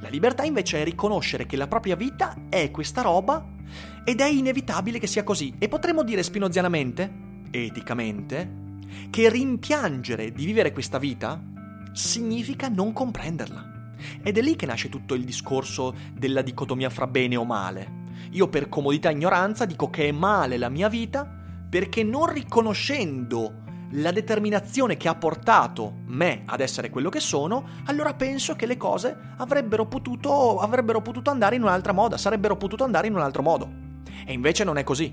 [0.00, 3.44] La libertà invece è riconoscere che la propria vita è questa roba
[4.04, 5.54] ed è inevitabile che sia così.
[5.58, 7.12] E potremmo dire spinozianamente,
[7.50, 8.58] eticamente,
[9.10, 11.42] che rimpiangere di vivere questa vita
[11.92, 13.69] significa non comprenderla.
[14.22, 17.98] Ed è lì che nasce tutto il discorso della dicotomia fra bene o male.
[18.32, 21.28] Io per comodità e ignoranza dico che è male la mia vita
[21.68, 23.60] perché non riconoscendo
[23.94, 28.76] la determinazione che ha portato me ad essere quello che sono, allora penso che le
[28.76, 33.42] cose avrebbero potuto, avrebbero potuto andare in un'altra moda, sarebbero potute andare in un altro
[33.42, 33.68] modo.
[34.24, 35.12] E invece non è così.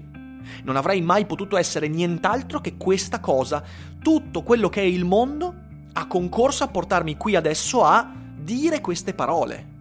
[0.63, 3.63] Non avrei mai potuto essere nient'altro che questa cosa.
[3.99, 5.53] Tutto quello che è il mondo
[5.93, 8.11] ha concorso a portarmi qui adesso a
[8.47, 9.75] dire queste parole.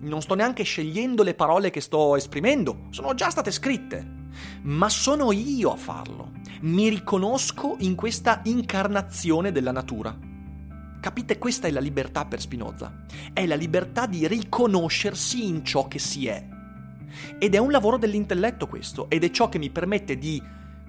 [0.00, 4.16] Non sto neanche scegliendo le parole che sto esprimendo, sono già state scritte.
[4.62, 6.32] Ma sono io a farlo.
[6.62, 10.18] Mi riconosco in questa incarnazione della natura.
[11.00, 11.38] Capite?
[11.38, 13.04] Questa è la libertà per Spinoza.
[13.32, 16.44] È la libertà di riconoscersi in ciò che si è.
[17.38, 20.42] Ed è un lavoro dell'intelletto questo, ed è ciò che mi permette di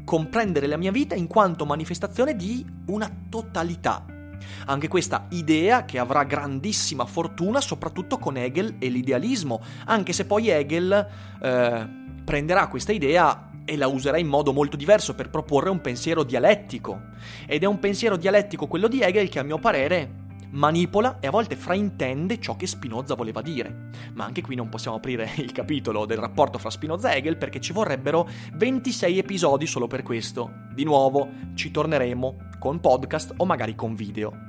[0.04, 4.19] comprendere la mia vita in quanto manifestazione di una totalità.
[4.66, 10.50] Anche questa idea che avrà grandissima fortuna soprattutto con Hegel e l'idealismo, anche se poi
[10.50, 11.08] Hegel
[11.42, 11.90] eh,
[12.24, 17.02] prenderà questa idea e la userà in modo molto diverso per proporre un pensiero dialettico.
[17.46, 20.19] Ed è un pensiero dialettico quello di Hegel che a mio parere
[20.52, 23.90] manipola e a volte fraintende ciò che Spinoza voleva dire.
[24.14, 27.60] Ma anche qui non possiamo aprire il capitolo del rapporto fra Spinoza e Hegel perché
[27.60, 30.68] ci vorrebbero 26 episodi solo per questo.
[30.74, 34.48] Di nuovo, ci torneremo con podcast o magari con video.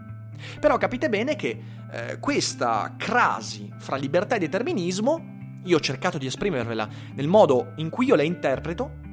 [0.59, 1.61] Però capite bene che
[1.93, 7.91] eh, questa crasi fra libertà e determinismo, io ho cercato di esprimervela nel modo in
[7.91, 9.09] cui io la interpreto,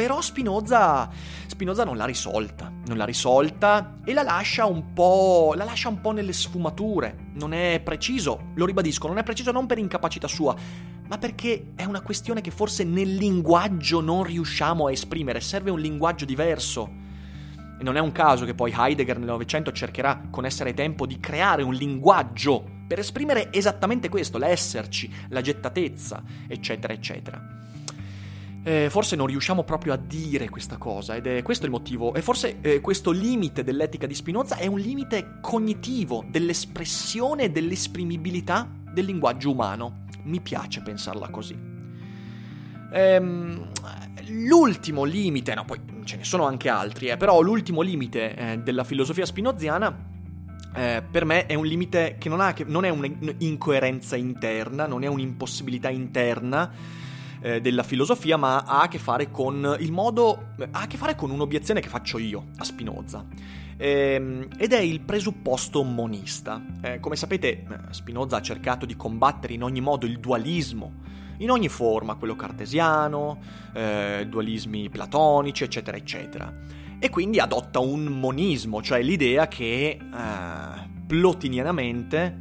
[0.00, 1.10] però Spinoza,
[1.46, 6.00] Spinoza non l'ha risolta, non l'ha risolta e la lascia un po', la lascia un
[6.00, 7.32] po' nelle sfumature.
[7.34, 10.56] Non è preciso, lo ribadisco, non è preciso non per incapacità sua,
[11.06, 15.80] ma perché è una questione che forse nel linguaggio non riusciamo a esprimere, serve un
[15.80, 16.90] linguaggio diverso.
[17.78, 21.20] E non è un caso che poi Heidegger nel Novecento cercherà con essere tempo di
[21.20, 27.58] creare un linguaggio per esprimere esattamente questo, l'esserci, la gettatezza, eccetera, eccetera.
[28.62, 32.14] Eh, forse non riusciamo proprio a dire questa cosa ed è questo il motivo.
[32.14, 38.68] E forse eh, questo limite dell'etica di Spinoza è un limite cognitivo dell'espressione e dell'esprimibilità
[38.92, 40.04] del linguaggio umano.
[40.24, 41.56] Mi piace pensarla così.
[42.92, 43.70] Ehm,
[44.28, 48.84] l'ultimo limite, no, poi ce ne sono anche altri, eh, però l'ultimo limite eh, della
[48.84, 50.08] filosofia spinoziana
[50.74, 55.02] eh, per me è un limite che non, ha, che non è un'incoerenza interna, non
[55.02, 56.70] è un'impossibilità interna
[57.40, 61.14] eh, della filosofia, ma ha a che fare con il modo, ha a che fare
[61.14, 63.24] con un'obiezione che faccio io a Spinoza.
[63.76, 66.62] Ehm, ed è il presupposto monista.
[66.82, 71.50] Eh, come sapete, eh, Spinoza ha cercato di combattere in ogni modo il dualismo in
[71.50, 73.38] ogni forma, quello cartesiano,
[73.72, 76.52] eh, dualismi platonici, eccetera, eccetera.
[76.98, 79.98] E quindi adotta un monismo, cioè l'idea che
[81.06, 82.38] plotinianamente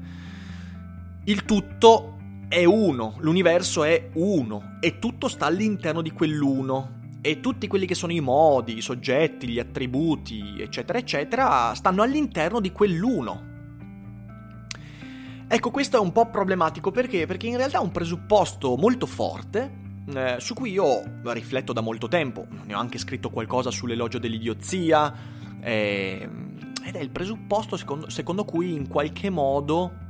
[1.23, 2.18] il tutto
[2.49, 6.97] è uno, l'universo è uno e tutto sta all'interno di quell'uno.
[7.21, 12.59] E tutti quelli che sono i modi, i soggetti, gli attributi, eccetera, eccetera, stanno all'interno
[12.59, 13.47] di quell'uno.
[15.47, 17.27] Ecco, questo è un po' problematico perché?
[17.27, 19.71] Perché in realtà è un presupposto molto forte
[20.07, 22.47] eh, su cui io rifletto da molto tempo.
[22.65, 25.13] Ne ho anche scritto qualcosa sull'elogio dell'idiozia.
[25.61, 26.29] Eh,
[26.83, 30.07] ed è il presupposto secondo, secondo cui in qualche modo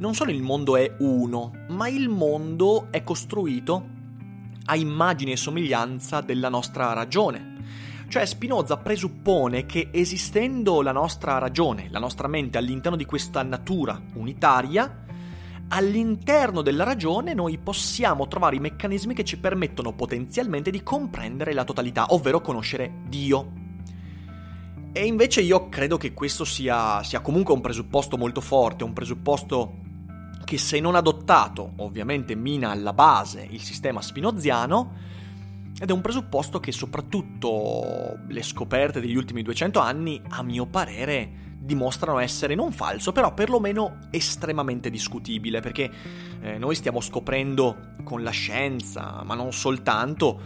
[0.00, 3.98] non solo il mondo è uno, ma il mondo è costruito
[4.64, 7.58] a immagine e somiglianza della nostra ragione.
[8.08, 14.00] Cioè Spinoza presuppone che esistendo la nostra ragione, la nostra mente all'interno di questa natura
[14.14, 15.04] unitaria,
[15.68, 21.64] all'interno della ragione noi possiamo trovare i meccanismi che ci permettono potenzialmente di comprendere la
[21.64, 23.52] totalità, ovvero conoscere Dio.
[24.92, 29.88] E invece io credo che questo sia, sia comunque un presupposto molto forte, un presupposto
[30.50, 34.96] che se non adottato ovviamente mina alla base il sistema spinoziano,
[35.78, 41.54] ed è un presupposto che soprattutto le scoperte degli ultimi 200 anni, a mio parere,
[41.56, 45.88] dimostrano essere non falso, però perlomeno estremamente discutibile, perché
[46.40, 50.40] eh, noi stiamo scoprendo con la scienza, ma non soltanto,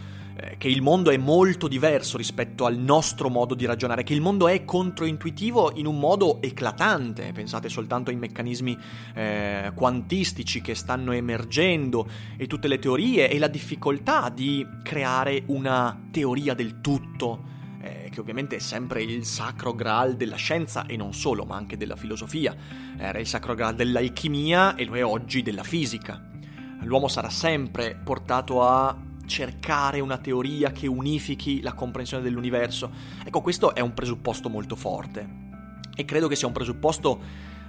[0.57, 4.47] che il mondo è molto diverso rispetto al nostro modo di ragionare, che il mondo
[4.47, 7.31] è controintuitivo in un modo eclatante.
[7.31, 8.77] Pensate soltanto ai meccanismi
[9.13, 16.07] eh, quantistici che stanno emergendo e tutte le teorie e la difficoltà di creare una
[16.11, 17.53] teoria del tutto.
[17.81, 21.77] Eh, che ovviamente è sempre il sacro graal della scienza e non solo, ma anche
[21.77, 22.55] della filosofia.
[22.97, 26.31] Era il sacro graal dell'alchimia e lo è oggi della fisica.
[26.81, 32.91] L'uomo sarà sempre portato a cercare una teoria che unifichi la comprensione dell'universo.
[33.23, 35.43] Ecco, questo è un presupposto molto forte
[35.95, 37.21] e credo che sia un presupposto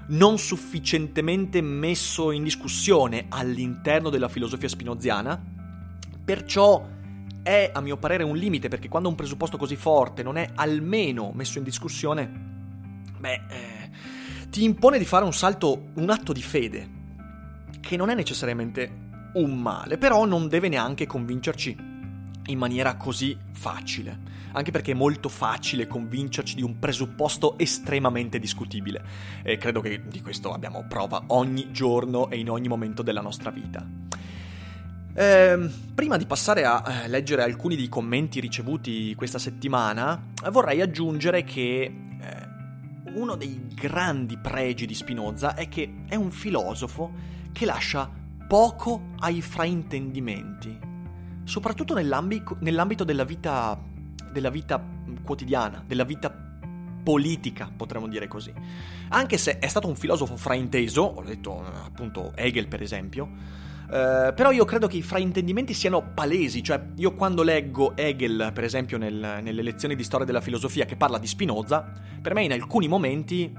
[0.09, 5.41] non sufficientemente messo in discussione all'interno della filosofia spinoziana,
[6.25, 6.95] perciò
[7.43, 11.31] è a mio parere un limite perché quando un presupposto così forte non è almeno
[11.35, 12.29] messo in discussione,
[13.19, 13.91] beh, eh,
[14.51, 16.91] ti impone di fare un salto, un atto di fede,
[17.81, 19.06] che non è necessariamente
[19.37, 21.95] un male, però non deve neanche convincerci
[22.49, 24.19] in maniera così facile,
[24.53, 29.03] anche perché è molto facile convincerci di un presupposto estremamente discutibile
[29.43, 33.51] e credo che di questo abbiamo prova ogni giorno e in ogni momento della nostra
[33.51, 33.85] vita.
[35.19, 41.43] Eh, prima di passare a eh, leggere alcuni dei commenti ricevuti questa settimana, vorrei aggiungere
[41.43, 47.13] che eh, uno dei grandi pregi di Spinoza è che è un filosofo
[47.53, 50.79] che lascia poco ai fraintendimenti,
[51.45, 53.79] soprattutto nell'ambito, della, vita,
[54.31, 54.83] della vita
[55.23, 56.45] quotidiana, della vita
[57.03, 58.53] politica, potremmo dire così.
[59.09, 63.29] Anche se è stato un filosofo frainteso, ho detto appunto Hegel per esempio,
[63.91, 68.65] eh, però io credo che i fraintendimenti siano palesi, cioè io quando leggo Hegel, per
[68.65, 72.53] esempio nel, nelle lezioni di storia della filosofia che parla di Spinoza, per me in
[72.53, 73.53] alcuni momenti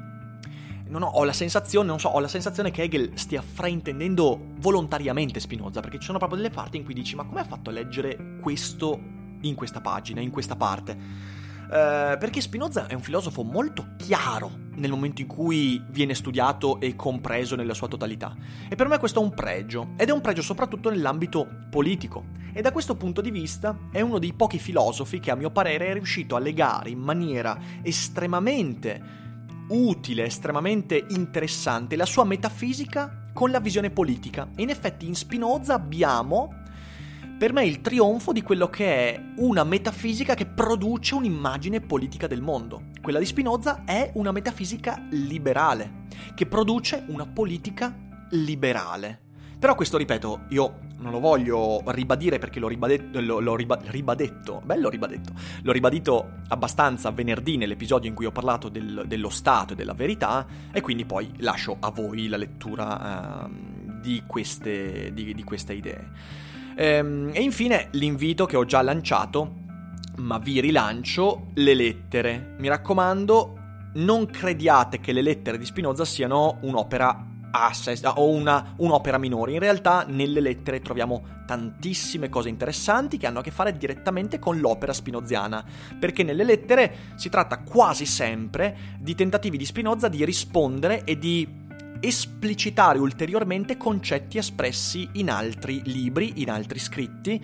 [0.90, 5.40] non ho, ho, la sensazione, non so, ho la sensazione che Hegel stia fraintendendo volontariamente
[5.40, 7.74] Spinoza, perché ci sono proprio delle parti in cui dici ma come ha fatto a
[7.74, 9.00] leggere questo
[9.42, 11.36] in questa pagina, in questa parte?
[11.68, 16.96] Uh, perché Spinoza è un filosofo molto chiaro nel momento in cui viene studiato e
[16.96, 18.34] compreso nella sua totalità.
[18.70, 22.26] E per me questo è un pregio, ed è un pregio soprattutto nell'ambito politico.
[22.54, 25.88] E da questo punto di vista è uno dei pochi filosofi che a mio parere
[25.88, 29.27] è riuscito a legare in maniera estremamente
[29.70, 34.48] utile, estremamente interessante la sua metafisica con la visione politica.
[34.58, 36.66] In effetti in Spinoza abbiamo
[37.38, 42.42] per me il trionfo di quello che è una metafisica che produce un'immagine politica del
[42.42, 42.86] mondo.
[43.00, 47.96] Quella di Spinoza è una metafisica liberale, che produce una politica
[48.32, 49.27] liberale.
[49.60, 54.62] Però questo, ripeto, io non lo voglio ribadire perché l'ho, ribadetto, l'ho, l'ho riba, ribadetto,
[54.64, 55.34] bello ribadetto,
[55.64, 60.46] l'ho ribadito abbastanza venerdì nell'episodio in cui ho parlato del, dello Stato e della verità
[60.72, 66.12] e quindi poi lascio a voi la lettura uh, di, queste, di, di queste idee.
[66.76, 69.66] Ehm, e infine l'invito che ho già lanciato,
[70.18, 72.54] ma vi rilancio, le lettere.
[72.60, 73.58] Mi raccomando,
[73.96, 79.54] non crediate che le lettere di Spinoza siano un'opera assess o una, un'opera minore.
[79.54, 84.60] In realtà nelle lettere troviamo tantissime cose interessanti che hanno a che fare direttamente con
[84.60, 85.64] l'opera spinoziana,
[86.00, 91.66] perché nelle lettere si tratta quasi sempre di tentativi di Spinoza di rispondere e di
[92.00, 97.44] esplicitare ulteriormente concetti espressi in altri libri, in altri scritti.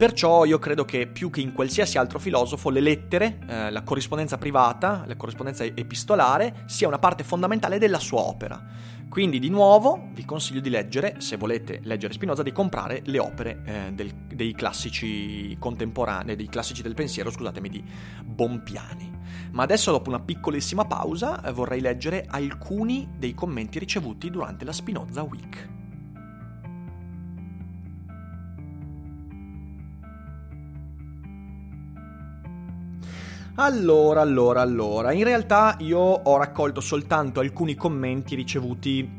[0.00, 4.38] Perciò io credo che più che in qualsiasi altro filosofo le lettere, eh, la corrispondenza
[4.38, 8.64] privata, la corrispondenza epistolare, sia una parte fondamentale della sua opera.
[9.10, 13.60] Quindi di nuovo vi consiglio di leggere, se volete leggere Spinoza, di comprare le opere
[13.66, 17.84] eh, del, dei classici contemporanei, dei classici del pensiero, scusatemi, di
[18.24, 19.12] Bompiani.
[19.50, 24.72] Ma adesso dopo una piccolissima pausa eh, vorrei leggere alcuni dei commenti ricevuti durante la
[24.72, 25.79] Spinoza Week.
[33.56, 39.18] Allora, allora, allora, in realtà io ho raccolto soltanto alcuni commenti ricevuti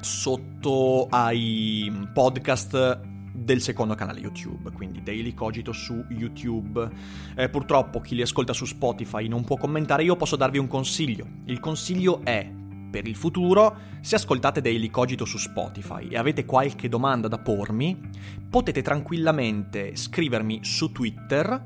[0.00, 3.00] sotto ai podcast
[3.32, 6.88] del secondo canale YouTube, quindi Daily Cogito su YouTube.
[7.36, 11.26] Eh, purtroppo chi li ascolta su Spotify non può commentare, io posso darvi un consiglio.
[11.44, 12.50] Il consiglio è
[12.90, 18.00] per il futuro, se ascoltate Daily Cogito su Spotify e avete qualche domanda da pormi,
[18.48, 21.62] potete tranquillamente scrivermi su Twitter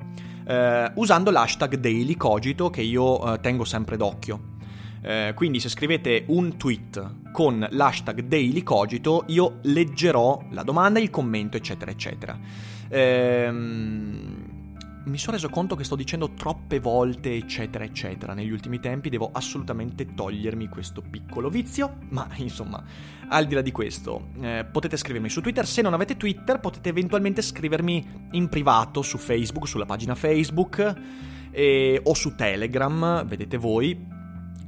[0.46, 4.50] eh, usando l'hashtag DailyCogito che io eh, tengo sempre d'occhio.
[5.04, 11.56] Eh, quindi se scrivete un tweet con l'hashtag DailyCogito io leggerò la domanda, il commento
[11.56, 12.38] eccetera eccetera.
[12.88, 14.51] Ehm
[15.04, 18.34] mi sono reso conto che sto dicendo troppe volte eccetera eccetera.
[18.34, 22.82] Negli ultimi tempi, devo assolutamente togliermi questo piccolo vizio, ma insomma,
[23.28, 26.90] al di là di questo, eh, potete scrivermi su Twitter, se non avete Twitter potete
[26.90, 30.94] eventualmente scrivermi in privato su Facebook, sulla pagina Facebook
[31.50, 34.06] eh, o su Telegram, vedete voi,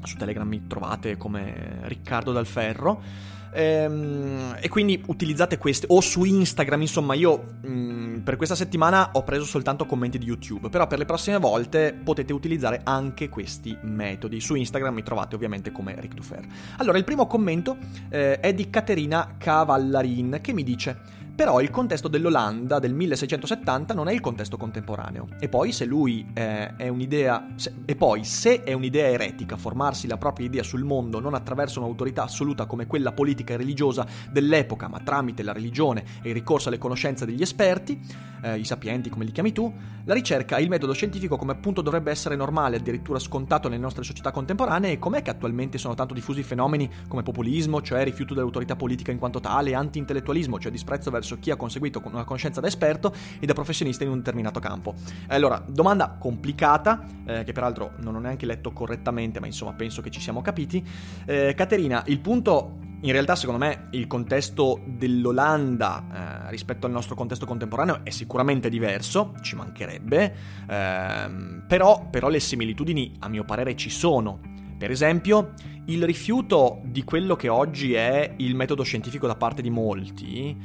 [0.03, 3.33] su Telegram mi trovate come Riccardo Dal Ferro.
[3.55, 9.11] Ehm, e quindi utilizzate queste, o su Instagram, insomma, io mh, mm, per questa settimana
[9.13, 13.77] ho preso soltanto commenti di YouTube, però per le prossime volte potete utilizzare anche questi
[13.83, 14.41] metodi.
[14.41, 16.45] Su Instagram mi trovate ovviamente come Rick Dufer.
[16.79, 17.77] Allora, il primo commento
[18.09, 24.09] eh, è di Caterina Cavallarin che mi dice però il contesto dell'Olanda del 1670 non
[24.09, 25.29] è il contesto contemporaneo.
[25.41, 30.07] E poi se lui eh, è un'idea se, e poi se è un'idea eretica formarsi
[30.07, 34.89] la propria idea sul mondo non attraverso un'autorità assoluta come quella politica e religiosa dell'epoca,
[34.89, 38.01] ma tramite la religione e il ricorso alle conoscenze degli esperti,
[38.43, 39.73] eh, i sapienti come li chiami tu,
[40.05, 44.05] la ricerca e il metodo scientifico come appunto dovrebbe essere normale, addirittura scontato nelle nostre
[44.05, 48.77] società contemporanee e com'è che attualmente sono tanto diffusi fenomeni come populismo, cioè rifiuto dell'autorità
[48.77, 52.67] politica in quanto tale, anti-intellettualismo, cioè disprezzo verso verso chi ha conseguito una conoscenza da
[52.67, 54.95] esperto e da professionista in un determinato campo.
[55.29, 60.11] Allora, domanda complicata, eh, che peraltro non ho neanche letto correttamente, ma insomma penso che
[60.11, 60.85] ci siamo capiti.
[61.25, 67.15] Eh, Caterina, il punto in realtà, secondo me, il contesto dell'Olanda eh, rispetto al nostro
[67.15, 70.35] contesto contemporaneo è sicuramente diverso, ci mancherebbe,
[70.67, 74.41] ehm, però, però le similitudini, a mio parere, ci sono.
[74.79, 75.53] Per esempio,
[75.87, 80.57] il rifiuto di quello che oggi è il metodo scientifico da parte di molti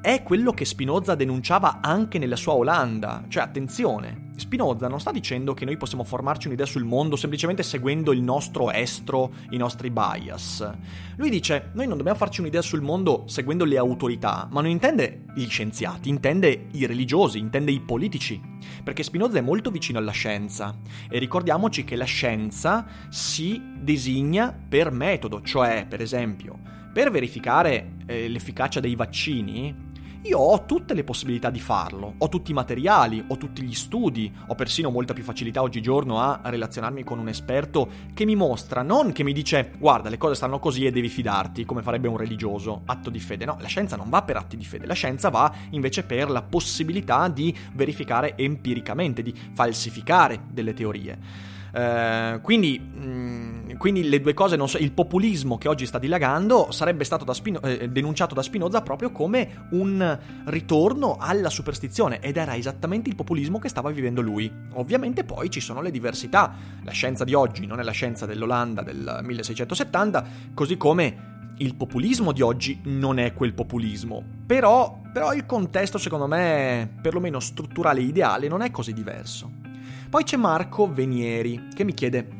[0.00, 3.24] è quello che Spinoza denunciava anche nella sua Olanda.
[3.28, 8.12] Cioè, attenzione, Spinoza non sta dicendo che noi possiamo formarci un'idea sul mondo semplicemente seguendo
[8.12, 10.70] il nostro estro, i nostri bias.
[11.16, 15.24] Lui dice, noi non dobbiamo farci un'idea sul mondo seguendo le autorità, ma non intende
[15.34, 18.40] gli scienziati, intende i religiosi, intende i politici,
[18.84, 20.78] perché Spinoza è molto vicino alla scienza
[21.10, 28.28] e ricordiamoci che la scienza si designa per metodo, cioè, per esempio, per verificare eh,
[28.28, 29.86] l'efficacia dei vaccini,
[30.22, 34.32] io ho tutte le possibilità di farlo, ho tutti i materiali, ho tutti gli studi,
[34.48, 39.12] ho persino molta più facilità oggigiorno a relazionarmi con un esperto che mi mostra, non
[39.12, 42.82] che mi dice guarda le cose stanno così e devi fidarti, come farebbe un religioso,
[42.86, 43.44] atto di fede.
[43.44, 46.42] No, la scienza non va per atti di fede, la scienza va invece per la
[46.42, 51.47] possibilità di verificare empiricamente, di falsificare delle teorie.
[51.72, 56.70] Uh, quindi, mh, mm, quindi, le due cose, so, il populismo che oggi sta dilagando
[56.70, 62.36] sarebbe stato da Spino- eh, denunciato da Spinoza proprio come un ritorno alla superstizione ed
[62.36, 64.50] era esattamente il populismo che stava vivendo lui.
[64.74, 68.82] Ovviamente poi ci sono le diversità, la scienza di oggi non è la scienza dell'Olanda
[68.82, 75.46] del 1670, così come il populismo di oggi non è quel populismo, però, però il
[75.46, 79.66] contesto secondo me, perlomeno strutturale e ideale, non è così diverso.
[80.08, 82.38] Poi c'è Marco Venieri che mi chiede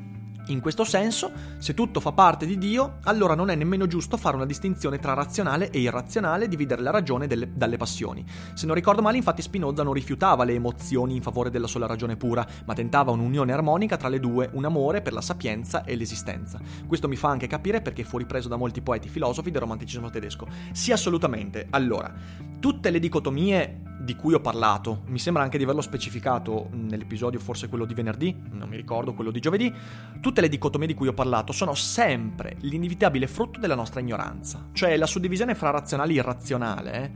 [0.49, 4.37] in questo senso, se tutto fa parte di Dio, allora non è nemmeno giusto fare
[4.37, 8.25] una distinzione tra razionale e irrazionale dividere la ragione delle, dalle passioni.
[8.55, 12.17] Se non ricordo male, infatti Spinoza non rifiutava le emozioni in favore della sola ragione
[12.17, 16.59] pura, ma tentava un'unione armonica tra le due, un amore per la sapienza e l'esistenza.
[16.87, 20.49] Questo mi fa anche capire perché fu ripreso da molti poeti filosofi del romanticismo tedesco.
[20.73, 21.67] Sì, assolutamente.
[21.69, 22.11] Allora,
[22.59, 27.69] tutte le dicotomie di cui ho parlato, mi sembra anche di averlo specificato nell'episodio, forse
[27.69, 29.71] quello di venerdì, non mi ricordo, quello di giovedì,
[30.23, 34.69] tutte le dicotomie di cui ho parlato sono sempre l'inevitabile frutto della nostra ignoranza.
[34.73, 37.13] Cioè la suddivisione fra razionale e irrazionale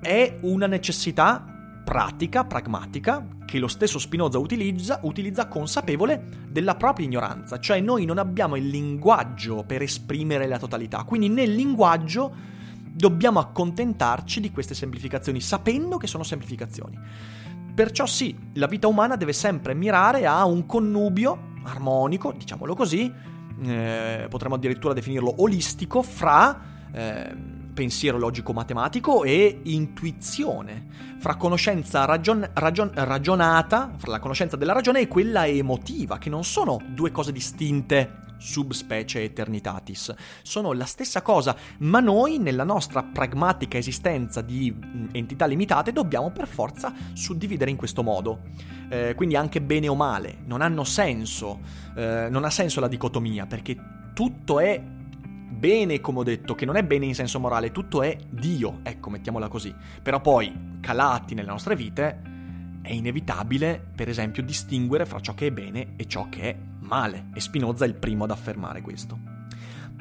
[0.00, 1.44] è una necessità
[1.84, 7.58] pratica, pragmatica, che lo stesso Spinoza utilizza, utilizza consapevole della propria ignoranza.
[7.58, 12.60] Cioè noi non abbiamo il linguaggio per esprimere la totalità, quindi nel linguaggio
[12.94, 16.98] dobbiamo accontentarci di queste semplificazioni, sapendo che sono semplificazioni.
[17.74, 23.10] Perciò sì, la vita umana deve sempre mirare a un connubio armonico, diciamolo così,
[23.64, 26.60] eh, potremmo addirittura definirlo olistico, fra
[26.92, 27.34] eh,
[27.72, 30.86] pensiero logico-matematico e intuizione,
[31.18, 36.44] fra conoscenza ragion- ragion- ragionata, fra la conoscenza della ragione e quella emotiva, che non
[36.44, 40.14] sono due cose distinte subspecie eternitatis.
[40.42, 44.74] Sono la stessa cosa, ma noi nella nostra pragmatica esistenza di
[45.12, 48.40] entità limitate dobbiamo per forza suddividere in questo modo.
[48.90, 51.60] Eh, quindi anche bene o male, non hanno senso,
[51.96, 53.76] eh, non ha senso la dicotomia, perché
[54.12, 58.16] tutto è bene, come ho detto, che non è bene in senso morale, tutto è
[58.28, 59.72] Dio, ecco, mettiamola così.
[60.02, 62.31] Però poi, calati nelle nostre vite,
[62.82, 67.28] è inevitabile, per esempio, distinguere fra ciò che è bene e ciò che è male,
[67.32, 69.18] e Spinoza è il primo ad affermare questo.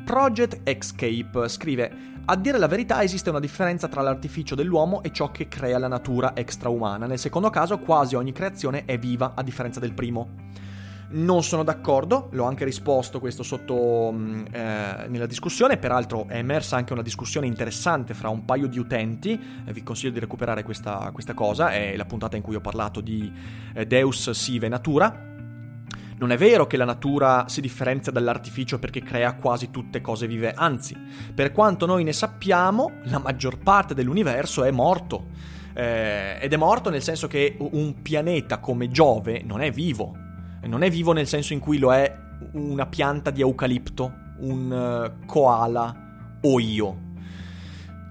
[0.03, 1.91] Project Escape scrive:
[2.25, 5.87] A dire la verità, esiste una differenza tra l'artificio dell'uomo e ciò che crea la
[5.87, 7.05] natura extraumana.
[7.05, 10.49] Nel secondo caso, quasi ogni creazione è viva, a differenza del primo.
[11.13, 16.77] Non sono d'accordo, l'ho anche risposto questo sotto mm, eh, nella discussione, peraltro è emersa
[16.77, 21.09] anche una discussione interessante fra un paio di utenti, eh, vi consiglio di recuperare questa,
[21.11, 23.29] questa, cosa, è la puntata in cui ho parlato di
[23.73, 25.29] eh, Deus Sive Natura.
[26.17, 30.53] Non è vero che la natura si differenzia dall'artificio perché crea quasi tutte cose vive,
[30.53, 30.95] anzi,
[31.35, 35.27] per quanto noi ne sappiamo, la maggior parte dell'universo è morto.
[35.73, 40.29] Eh, ed è morto nel senso che un pianeta come Giove non è vivo,
[40.67, 42.13] non è vivo nel senso in cui lo è
[42.53, 44.71] una pianta di eucalipto, un
[45.21, 47.09] uh, koala o io.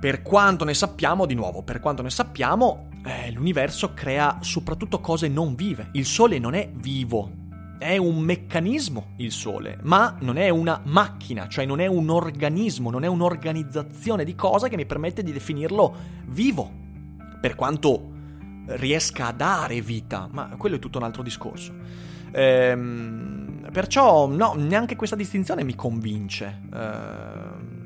[0.00, 5.28] Per quanto ne sappiamo, di nuovo, per quanto ne sappiamo, eh, l'universo crea soprattutto cose
[5.28, 5.88] non vive.
[5.92, 7.30] Il Sole non è vivo,
[7.78, 12.90] è un meccanismo il Sole, ma non è una macchina, cioè non è un organismo,
[12.90, 15.94] non è un'organizzazione di cosa che mi permette di definirlo
[16.26, 16.70] vivo.
[17.40, 18.18] Per quanto
[18.76, 21.72] riesca a dare vita, ma quello è tutto un altro discorso.
[22.32, 26.60] Ehm, perciò, no, neanche questa distinzione mi convince.
[26.72, 27.80] Ehm,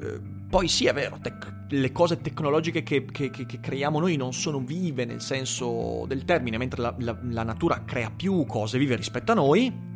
[0.00, 4.16] eh, poi sì, è vero, tec- le cose tecnologiche che, che, che, che, creiamo noi
[4.16, 8.78] non sono vive nel senso del termine, mentre la, la, la natura crea più cose
[8.78, 9.87] vive rispetto a noi.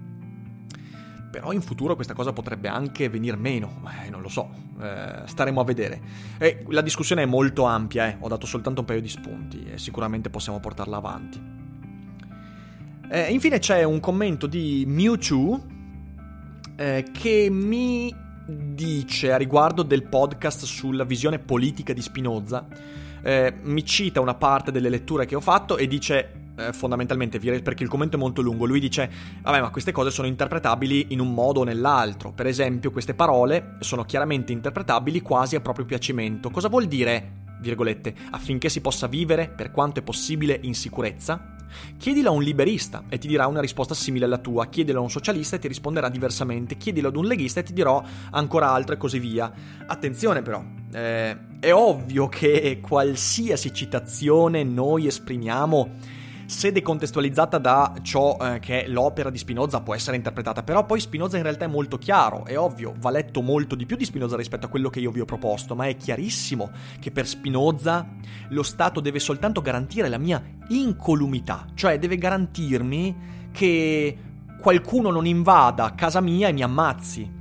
[1.32, 5.62] Però in futuro questa cosa potrebbe anche venir meno, eh, non lo so, eh, staremo
[5.62, 6.00] a vedere.
[6.36, 8.16] Eh, la discussione è molto ampia, eh.
[8.20, 11.50] ho dato soltanto un paio di spunti e sicuramente possiamo portarla avanti.
[13.28, 15.62] Infine c'è un commento di Mewtwo
[16.76, 18.14] eh, che mi
[18.46, 22.66] dice a riguardo del podcast sulla visione politica di Spinoza.
[23.22, 27.82] Eh, mi cita una parte delle letture che ho fatto e dice eh, fondamentalmente, perché
[27.82, 29.10] il commento è molto lungo, lui dice,
[29.42, 33.76] vabbè ma queste cose sono interpretabili in un modo o nell'altro, per esempio queste parole
[33.80, 36.50] sono chiaramente interpretabili quasi a proprio piacimento.
[36.50, 41.56] Cosa vuol dire, virgolette, affinché si possa vivere, per quanto è possibile, in sicurezza?
[41.96, 45.08] Chiedilo a un liberista e ti dirà una risposta simile alla tua, chiedilo a un
[45.08, 48.98] socialista e ti risponderà diversamente, chiedilo ad un leghista e ti dirò ancora altro e
[48.98, 49.50] così via.
[49.86, 56.20] Attenzione però, eh, è ovvio che qualsiasi citazione noi esprimiamo
[56.52, 61.00] se decontestualizzata da ciò eh, che è l'opera di Spinoza può essere interpretata, però poi
[61.00, 64.36] Spinoza in realtà è molto chiaro, è ovvio, va letto molto di più di Spinoza
[64.36, 68.06] rispetto a quello che io vi ho proposto, ma è chiarissimo che per Spinoza
[68.50, 74.18] lo Stato deve soltanto garantire la mia incolumità, cioè deve garantirmi che
[74.60, 77.40] qualcuno non invada casa mia e mi ammazzi.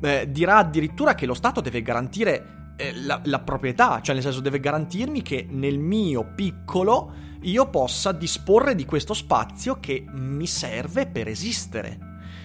[0.00, 4.40] Eh, dirà addirittura che lo Stato deve garantire eh, la, la proprietà, cioè nel senso
[4.40, 11.06] deve garantirmi che nel mio piccolo io possa disporre di questo spazio che mi serve
[11.06, 11.98] per esistere.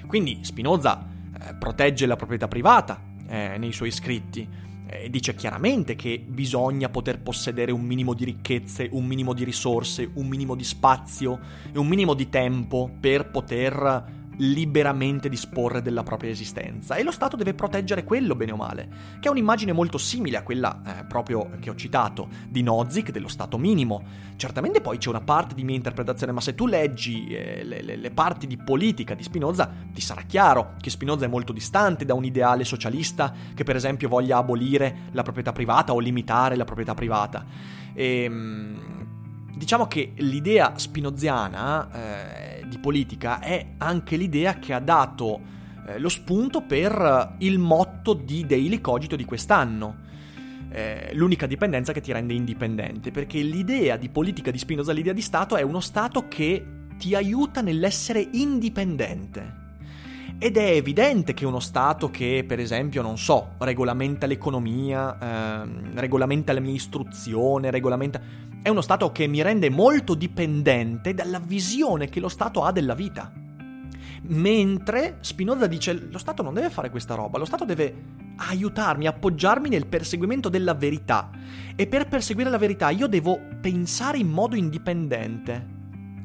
[0.07, 1.07] Quindi Spinoza
[1.39, 4.47] eh, protegge la proprietà privata eh, nei suoi scritti
[4.93, 10.09] e dice chiaramente che bisogna poter possedere un minimo di ricchezze, un minimo di risorse,
[10.15, 11.39] un minimo di spazio
[11.71, 17.35] e un minimo di tempo per poter liberamente disporre della propria esistenza e lo Stato
[17.35, 21.49] deve proteggere quello bene o male, che è un'immagine molto simile a quella eh, proprio
[21.59, 24.03] che ho citato di Nozick dello Stato minimo.
[24.35, 28.11] Certamente poi c'è una parte di mia interpretazione, ma se tu leggi eh, le, le,
[28.11, 32.25] parti di politica di Spinoza ti sarà chiaro che Spinoza è molto distante da un
[32.25, 37.45] ideale socialista che per esempio voglia abolire la proprietà privata o limitare la proprietà privata.
[37.93, 38.79] E, ehm,
[39.55, 45.39] diciamo che l'idea spinoziana eh, di politica è anche l'idea che ha dato
[45.85, 50.09] eh, lo spunto per il motto di Daily Cogito di quest'anno.
[50.71, 55.21] Eh, l'unica dipendenza che ti rende indipendente, perché l'idea di politica di Spinoza, l'idea di
[55.21, 56.65] Stato, è uno Stato che
[56.97, 59.60] ti aiuta nell'essere indipendente.
[60.43, 66.51] Ed è evidente che uno Stato che, per esempio, non so, regolamenta l'economia, ehm, regolamenta
[66.51, 68.19] la mia istruzione, regolamenta
[68.63, 72.95] è uno Stato che mi rende molto dipendente dalla visione che lo Stato ha della
[72.95, 73.31] vita.
[74.23, 77.93] Mentre Spinoza dice lo Stato non deve fare questa roba, lo Stato deve
[78.37, 81.29] aiutarmi, appoggiarmi nel perseguimento della verità.
[81.75, 85.80] E per perseguire la verità io devo pensare in modo indipendente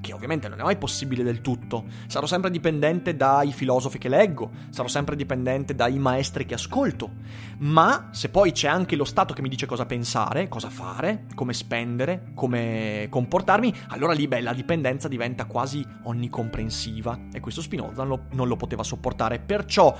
[0.07, 1.85] che ovviamente non è mai possibile del tutto.
[2.07, 7.11] Sarò sempre dipendente dai filosofi che leggo, sarò sempre dipendente dai maestri che ascolto.
[7.59, 11.53] Ma se poi c'è anche lo Stato che mi dice cosa pensare, cosa fare, come
[11.53, 17.19] spendere, come comportarmi, allora lì beh, la dipendenza diventa quasi onnicomprensiva.
[17.33, 19.41] E questo Spinoza non lo, non lo poteva sopportare.
[19.41, 19.97] Perciò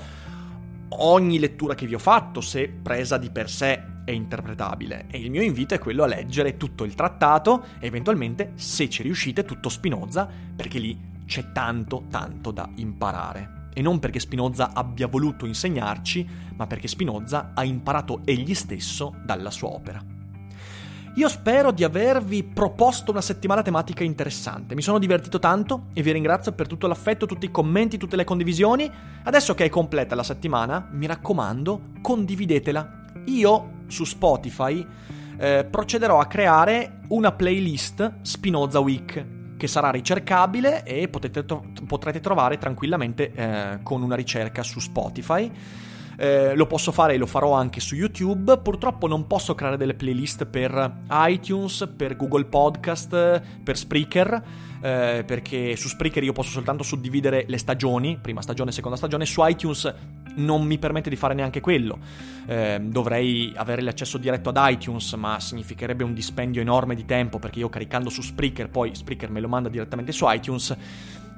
[0.89, 5.29] ogni lettura che vi ho fatto, se presa di per sé è interpretabile e il
[5.29, 9.67] mio invito è quello a leggere tutto il trattato e eventualmente, se ci riuscite, tutto
[9.67, 13.69] Spinoza, perché lì c'è tanto, tanto da imparare.
[13.73, 19.51] E non perché Spinoza abbia voluto insegnarci, ma perché Spinoza ha imparato egli stesso dalla
[19.51, 20.01] sua opera.
[21.15, 24.73] Io spero di avervi proposto una settimana tematica interessante.
[24.73, 28.23] Mi sono divertito tanto e vi ringrazio per tutto l'affetto, tutti i commenti, tutte le
[28.23, 28.89] condivisioni.
[29.23, 33.05] Adesso che è completa la settimana, mi raccomando, condividetela.
[33.27, 34.85] Io su Spotify
[35.37, 39.25] eh, procederò a creare una playlist Spinoza Week
[39.57, 45.51] che sarà ricercabile e potete potrete trovare tranquillamente eh, con una ricerca su Spotify.
[46.19, 48.59] Eh, lo posso fare e lo farò anche su YouTube.
[48.59, 54.43] Purtroppo non posso creare delle playlist per iTunes, per Google Podcast, per Spreaker.
[54.81, 59.25] Eh, perché su Spreaker io posso soltanto suddividere le stagioni, prima stagione, seconda stagione.
[59.25, 59.93] Su iTunes
[60.35, 61.97] non mi permette di fare neanche quello.
[62.45, 67.59] Eh, dovrei avere l'accesso diretto ad iTunes, ma significherebbe un dispendio enorme di tempo perché
[67.59, 70.75] io caricando su Spreaker, poi Spreaker me lo manda direttamente su iTunes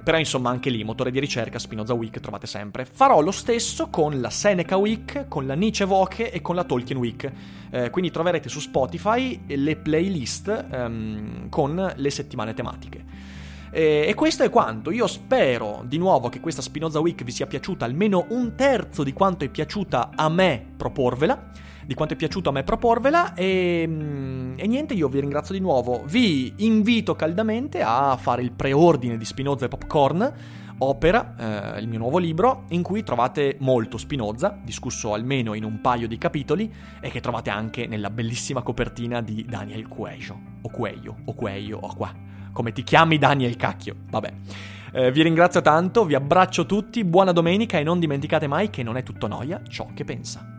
[0.04, 2.86] però insomma anche lì, motore di ricerca, Spinoza Week trovate sempre.
[2.86, 6.98] Farò lo stesso con la Seneca Week, con la Nietzsche Voche e con la Tolkien
[6.98, 7.32] Week.
[7.70, 13.06] Eh, quindi troverete su Spotify le playlist ehm, con le settimane tematiche.
[13.72, 14.92] E, e, questo è quanto.
[14.92, 19.14] Io spero di nuovo che questa Spinoza Week vi sia piaciuta almeno un terzo di
[19.14, 21.52] quanto è piaciuta a me proporvela
[21.90, 25.60] di quanto è piaciuto a me proporvela e, mm, e, niente, io vi ringrazio di
[25.60, 26.04] nuovo.
[26.06, 30.34] Vi invito caldamente a fare il preordine di Spinoza e Popcorn,
[30.78, 35.82] opera, eh, il mio nuovo libro, in cui trovate molto Spinoza, discusso almeno in un
[35.82, 36.72] paio di capitoli,
[37.02, 41.96] e che trovate anche nella bellissima copertina di Daniel Cuejo, o Cueio, o Cueio, o
[41.96, 42.14] qua,
[42.52, 44.34] come ti chiami Daniel Cacchio, vabbè.
[44.94, 48.96] Eh, vi ringrazio tanto, vi abbraccio tutti, buona domenica e non dimenticate mai che non
[48.96, 50.59] è tutto noia ciò che pensa.